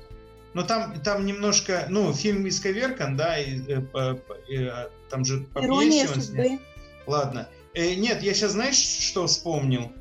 Но 0.53 0.63
там, 0.63 1.01
там 1.01 1.25
немножко, 1.25 1.85
ну, 1.89 2.13
фильм 2.13 2.47
исковеркан, 2.47 3.17
да, 3.17 3.37
и, 3.37 3.59
э, 3.67 3.81
по, 3.81 4.17
э, 4.49 4.87
там 5.09 5.25
же 5.25 5.41
по 5.53 5.59
Ирония 5.59 6.07
судьбы. 6.07 6.59
Ладно. 7.07 7.49
Э, 7.73 7.93
нет, 7.95 8.23
я 8.23 8.33
сейчас, 8.33 8.53
знаешь, 8.53 8.77
что 8.77 9.27
вспомнил? 9.27 9.91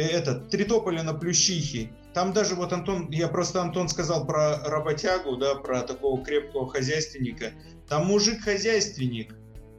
Э, 0.00 0.06
этот 0.06 0.48
Тритополя 0.48 1.02
на 1.02 1.14
Плющихе. 1.14 1.90
Там 2.14 2.32
даже 2.32 2.54
вот 2.54 2.72
Антон, 2.72 3.10
я 3.10 3.28
просто 3.28 3.60
Антон 3.60 3.88
сказал 3.88 4.26
про 4.26 4.58
работягу, 4.64 5.36
да, 5.36 5.54
про 5.54 5.82
такого 5.82 6.24
крепкого 6.24 6.68
хозяйственника. 6.68 7.52
Там 7.88 8.06
мужик 8.06 8.42
хозяйственник, 8.42 9.34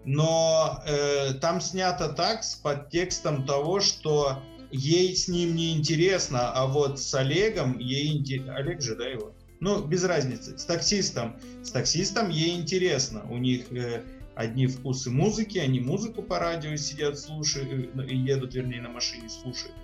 но 0.05 0.81
э, 0.85 1.33
там 1.41 1.59
снято 1.59 2.09
так 2.09 2.43
с 2.43 2.55
подтекстом 2.55 3.45
того, 3.45 3.79
что 3.79 4.43
ей 4.71 5.15
с 5.15 5.27
ним 5.27 5.55
не 5.55 5.75
интересно, 5.75 6.51
а 6.53 6.67
вот 6.67 6.99
с 6.99 7.13
Олегом 7.15 7.79
ей 7.79 8.17
интересно. 8.17 8.55
Олег 8.55 8.81
же, 8.81 8.95
да, 8.95 9.07
его? 9.07 9.33
Ну, 9.59 9.83
без 9.83 10.03
разницы. 10.03 10.57
С 10.57 10.65
таксистом. 10.65 11.39
С 11.63 11.71
таксистом 11.71 12.29
ей 12.29 12.55
интересно. 12.59 13.25
У 13.29 13.37
них 13.37 13.71
э, 13.71 14.03
одни 14.35 14.67
вкусы 14.67 15.09
музыки, 15.09 15.57
они 15.57 15.79
музыку 15.79 16.21
по 16.21 16.39
радио 16.39 16.75
сидят, 16.75 17.19
слушают, 17.19 17.89
э, 17.95 18.13
едут, 18.13 18.53
вернее, 18.53 18.81
на 18.81 18.89
машине 18.89 19.27
слушают. 19.29 19.75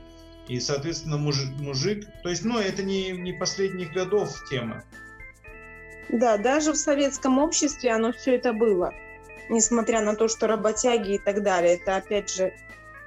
И, 0.47 0.60
соответственно, 0.60 1.17
мужик, 1.17 1.49
мужик 1.60 2.07
то 2.23 2.29
есть, 2.29 2.45
ну, 2.45 2.57
это 2.57 2.83
не, 2.83 3.12
не 3.12 3.33
последних 3.33 3.91
годов 3.93 4.33
тема. 4.49 4.83
Да, 6.10 6.38
даже 6.38 6.71
в 6.71 6.77
советском 6.77 7.38
обществе 7.38 7.91
оно 7.91 8.13
все 8.13 8.36
это 8.36 8.53
было. 8.53 8.93
Несмотря 9.49 10.01
на 10.01 10.15
то, 10.15 10.27
что 10.27 10.47
работяги 10.47 11.15
и 11.15 11.19
так 11.19 11.43
далее, 11.43 11.75
это 11.75 11.97
опять 11.97 12.33
же 12.33 12.53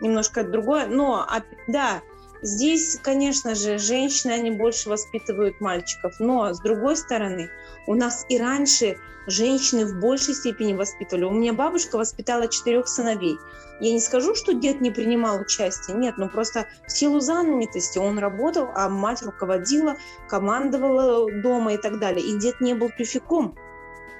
немножко 0.01 0.45
другое. 0.45 0.87
Но, 0.87 1.27
да, 1.67 2.03
Здесь, 2.43 2.99
конечно 3.03 3.55
же, 3.55 3.79
женщины, 3.79 4.33
они 4.33 4.51
больше 4.51 4.89
воспитывают 4.89 5.61
мальчиков, 5.61 6.15
но, 6.19 6.55
с 6.55 6.61
другой 6.61 6.97
стороны, 6.97 7.51
у 7.87 7.95
нас 7.95 8.25
и 8.29 8.39
раньше 8.39 8.99
женщины 9.27 9.85
в 9.85 10.01
большей 10.01 10.35
степени 10.35 10.73
воспитывали. 10.73 11.25
У 11.25 11.31
меня 11.31 11.53
бабушка 11.53 11.97
воспитала 11.99 12.49
четырех 12.49 12.89
сыновей. 12.89 13.37
Я 13.81 13.93
не 13.93 14.01
скажу, 14.01 14.35
что 14.35 14.53
дед 14.53 14.81
не 14.81 14.91
принимал 14.91 15.41
участие, 15.41 15.97
нет, 15.97 16.17
ну 16.19 16.29
просто 16.29 16.67
в 16.87 16.93
силу 16.93 17.21
занятости 17.21 17.99
он 17.99 18.19
работал, 18.19 18.69
а 18.75 18.89
мать 18.89 19.23
руководила, 19.23 19.97
командовала 20.29 21.31
дома 21.43 21.75
и 21.75 21.79
так 21.79 21.99
далее. 21.99 22.25
И 22.25 22.39
дед 22.39 22.61
не 22.61 22.75
был 22.75 22.91
тюфяком. 22.91 23.57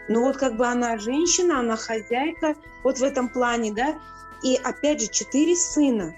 Ну 0.09 0.25
вот 0.25 0.39
как 0.39 0.57
бы 0.57 0.67
она 0.67 0.99
женщина, 0.99 1.61
она 1.61 1.77
хозяйка, 1.77 2.55
вот 2.83 2.99
в 2.99 3.03
этом 3.03 3.29
плане, 3.29 3.73
да. 3.73 3.99
И 4.43 4.57
опять 4.57 5.03
же, 5.03 5.09
четыре 5.09 5.55
сына. 5.55 6.15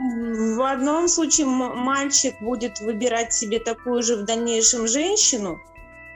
В 0.00 0.62
одном 0.62 1.08
случае 1.08 1.46
мальчик 1.46 2.34
будет 2.40 2.80
выбирать 2.80 3.34
себе 3.34 3.58
такую 3.58 4.02
же 4.02 4.16
в 4.16 4.24
дальнейшем 4.24 4.88
женщину, 4.88 5.60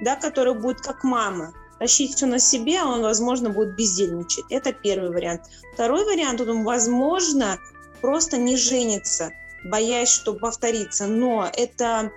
да, 0.01 0.16
которая 0.16 0.55
будет 0.55 0.81
как 0.81 1.05
мама, 1.05 1.53
тащить 1.79 2.14
все 2.14 2.25
на 2.25 2.38
себе, 2.38 2.81
а 2.81 2.87
он, 2.87 3.03
возможно, 3.03 3.51
будет 3.51 3.77
бездельничать. 3.77 4.47
Это 4.49 4.73
первый 4.73 5.11
вариант. 5.11 5.42
Второй 5.75 6.07
вариант, 6.07 6.40
он, 6.40 6.64
возможно, 6.64 7.59
просто 8.01 8.38
не 8.38 8.57
женится, 8.57 9.33
боясь, 9.66 10.09
что 10.09 10.33
повторится. 10.33 11.07
Но 11.07 11.47
это 11.53 12.11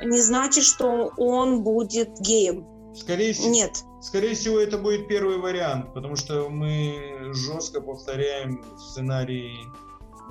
не 0.00 0.20
значит, 0.20 0.62
что 0.62 1.12
он 1.16 1.64
будет 1.64 2.10
геем. 2.20 2.64
Скорее 2.94 3.32
всего, 3.32 3.48
Нет. 3.48 3.82
Скорее 4.00 4.36
всего, 4.36 4.60
это 4.60 4.78
будет 4.78 5.08
первый 5.08 5.38
вариант, 5.38 5.92
потому 5.94 6.14
что 6.14 6.48
мы 6.48 7.32
жестко 7.32 7.80
повторяем 7.80 8.64
сценарий 8.78 9.66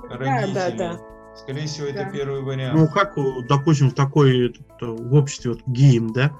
родителей. 0.04 0.54
Да, 0.54 0.70
да, 0.72 0.94
да. 0.94 1.00
Скорее 1.36 1.68
всего, 1.68 1.88
это 1.88 2.06
да. 2.06 2.10
первый 2.10 2.42
вариант. 2.42 2.80
Ну, 2.80 2.88
как, 2.88 3.16
допустим, 3.48 3.92
в 3.92 3.94
такой 3.94 4.56
в 4.82 5.14
обществе 5.14 5.52
вот 5.52 5.62
геи, 5.68 6.12
да? 6.12 6.32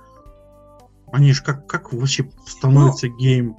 Они 1.12 1.32
же 1.32 1.44
как, 1.44 1.68
как 1.68 1.94
вообще 1.94 2.30
становятся 2.46 3.08
ну, 3.08 3.18
геем? 3.18 3.56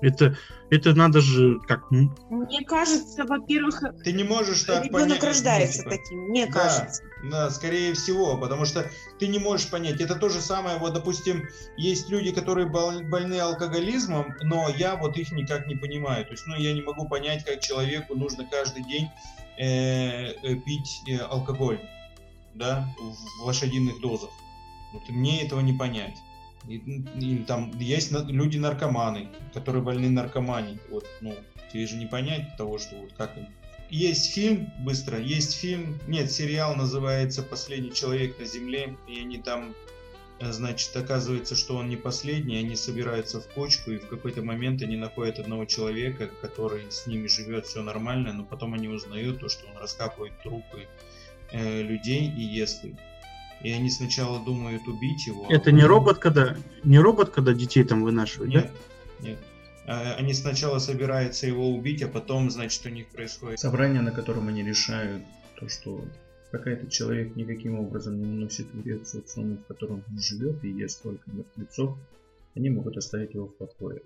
Это, 0.00 0.36
это 0.70 0.94
надо 0.94 1.20
же 1.20 1.58
как... 1.66 1.90
Мне 1.90 2.64
кажется, 2.64 3.24
во-первых, 3.24 3.82
ты 4.04 4.12
не 4.12 4.22
можешь 4.22 4.62
так 4.62 4.84
ребенок 4.84 5.08
понять, 5.08 5.24
рождается 5.24 5.78
типа. 5.78 5.90
таким, 5.90 6.18
мне 6.28 6.46
да, 6.46 6.52
кажется. 6.52 7.02
Да, 7.30 7.50
скорее 7.50 7.94
всего, 7.94 8.36
потому 8.36 8.64
что 8.64 8.88
ты 9.18 9.26
не 9.26 9.38
можешь 9.38 9.68
понять. 9.70 10.00
Это 10.00 10.14
то 10.14 10.28
же 10.28 10.40
самое, 10.40 10.78
вот, 10.78 10.94
допустим, 10.94 11.48
есть 11.76 12.08
люди, 12.10 12.32
которые 12.32 12.68
больны 12.68 13.40
алкоголизмом, 13.40 14.34
но 14.42 14.68
я 14.76 14.96
вот 14.96 15.16
их 15.16 15.32
никак 15.32 15.66
не 15.66 15.74
понимаю. 15.74 16.24
То 16.24 16.32
есть, 16.32 16.46
ну, 16.46 16.56
я 16.56 16.72
не 16.72 16.82
могу 16.82 17.08
понять, 17.08 17.44
как 17.44 17.60
человеку 17.60 18.14
нужно 18.14 18.44
каждый 18.44 18.84
день 18.84 19.10
э, 19.58 20.32
э, 20.42 20.54
пить 20.54 21.02
э, 21.08 21.16
алкоголь, 21.16 21.80
да, 22.54 22.88
в 22.98 23.44
лошадиных 23.44 24.00
дозах. 24.00 24.30
Вот 24.92 25.08
мне 25.08 25.44
этого 25.44 25.60
не 25.60 25.72
понять. 25.72 26.16
И, 26.68 26.76
и 26.76 27.44
там 27.44 27.72
есть 27.78 28.12
люди-наркоманы, 28.12 29.28
которые 29.54 29.82
больны 29.82 30.10
наркоманией. 30.10 30.78
Вот, 30.90 31.06
ну, 31.20 31.34
тебе 31.72 31.86
же 31.86 31.96
не 31.96 32.06
понять 32.06 32.56
того, 32.56 32.78
что 32.78 32.96
вот 32.96 33.12
как 33.14 33.36
им. 33.38 33.46
Есть 33.90 34.34
фильм, 34.34 34.70
быстро, 34.80 35.18
есть 35.18 35.56
фильм, 35.56 35.98
нет, 36.06 36.30
сериал 36.30 36.76
называется 36.76 37.42
«Последний 37.42 37.90
человек 37.90 38.38
на 38.38 38.44
земле», 38.44 38.98
и 39.08 39.18
они 39.18 39.38
там, 39.38 39.74
э, 40.40 40.52
значит, 40.52 40.94
оказывается, 40.94 41.56
что 41.56 41.76
он 41.76 41.88
не 41.88 41.96
последний, 41.96 42.58
они 42.58 42.76
собираются 42.76 43.40
в 43.40 43.48
кучку, 43.48 43.92
и 43.92 43.96
в 43.96 44.06
какой-то 44.08 44.42
момент 44.42 44.82
они 44.82 44.96
находят 44.96 45.38
одного 45.38 45.64
человека, 45.64 46.28
который 46.42 46.82
с 46.90 47.06
ними 47.06 47.28
живет, 47.28 47.64
все 47.64 47.82
нормально, 47.82 48.34
но 48.34 48.44
потом 48.44 48.74
они 48.74 48.88
узнают 48.88 49.40
то, 49.40 49.48
что 49.48 49.66
он 49.68 49.78
раскапывает 49.78 50.34
трупы 50.42 50.86
э, 51.52 51.80
людей 51.80 52.30
и 52.30 52.42
ест 52.42 52.84
их. 52.84 52.96
И 53.62 53.72
они 53.72 53.90
сначала 53.90 54.44
думают 54.44 54.86
убить 54.86 55.26
его. 55.26 55.46
А 55.48 55.52
Это 55.52 55.70
а 55.70 55.72
не 55.72 55.82
робот, 55.82 56.18
когда 56.18 56.56
не 56.84 56.98
робот, 56.98 57.30
когда 57.30 57.52
детей 57.52 57.82
там 57.82 58.04
вынашивают, 58.04 58.54
нет, 58.54 58.70
да? 59.20 59.28
Нет. 59.28 59.38
А, 59.86 60.14
они 60.14 60.32
сначала 60.32 60.78
собираются 60.78 61.46
его 61.46 61.68
убить, 61.70 62.02
а 62.02 62.08
потом, 62.08 62.50
значит, 62.50 62.84
у 62.86 62.90
них 62.90 63.08
происходит... 63.08 63.58
Собрание, 63.58 64.00
на 64.00 64.12
котором 64.12 64.48
они 64.48 64.62
решают 64.62 65.22
то, 65.56 65.68
что 65.68 66.04
пока 66.52 66.70
этот 66.70 66.90
человек 66.90 67.34
никаким 67.34 67.80
образом 67.80 68.20
не 68.20 68.26
наносит 68.26 68.72
вред 68.72 69.08
социуму, 69.08 69.56
в 69.56 69.66
котором 69.66 70.04
он 70.08 70.18
живет 70.18 70.62
и 70.62 70.68
ест 70.68 71.02
только 71.02 71.30
мертвецов, 71.30 71.98
они 72.54 72.70
могут 72.70 72.96
оставить 72.96 73.34
его 73.34 73.46
в 73.46 73.56
покое. 73.56 74.02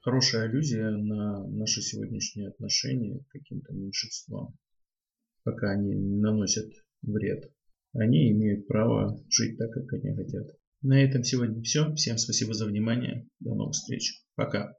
Хорошая 0.00 0.44
аллюзия 0.44 0.90
на 0.90 1.46
наши 1.46 1.80
сегодняшние 1.80 2.48
отношения 2.48 3.20
к 3.20 3.28
каким-то 3.28 3.72
меньшинствам, 3.72 4.58
пока 5.44 5.70
они 5.70 5.94
не 5.94 6.18
наносят 6.18 6.72
вред 7.02 7.52
они 7.92 8.30
имеют 8.30 8.66
право 8.66 9.22
жить 9.28 9.58
так, 9.58 9.70
как 9.70 9.92
они 9.92 10.14
хотят. 10.14 10.46
На 10.82 11.02
этом 11.02 11.22
сегодня 11.22 11.62
все. 11.62 11.94
Всем 11.94 12.18
спасибо 12.18 12.54
за 12.54 12.66
внимание. 12.66 13.28
До 13.40 13.54
новых 13.54 13.72
встреч. 13.74 14.24
Пока. 14.34 14.74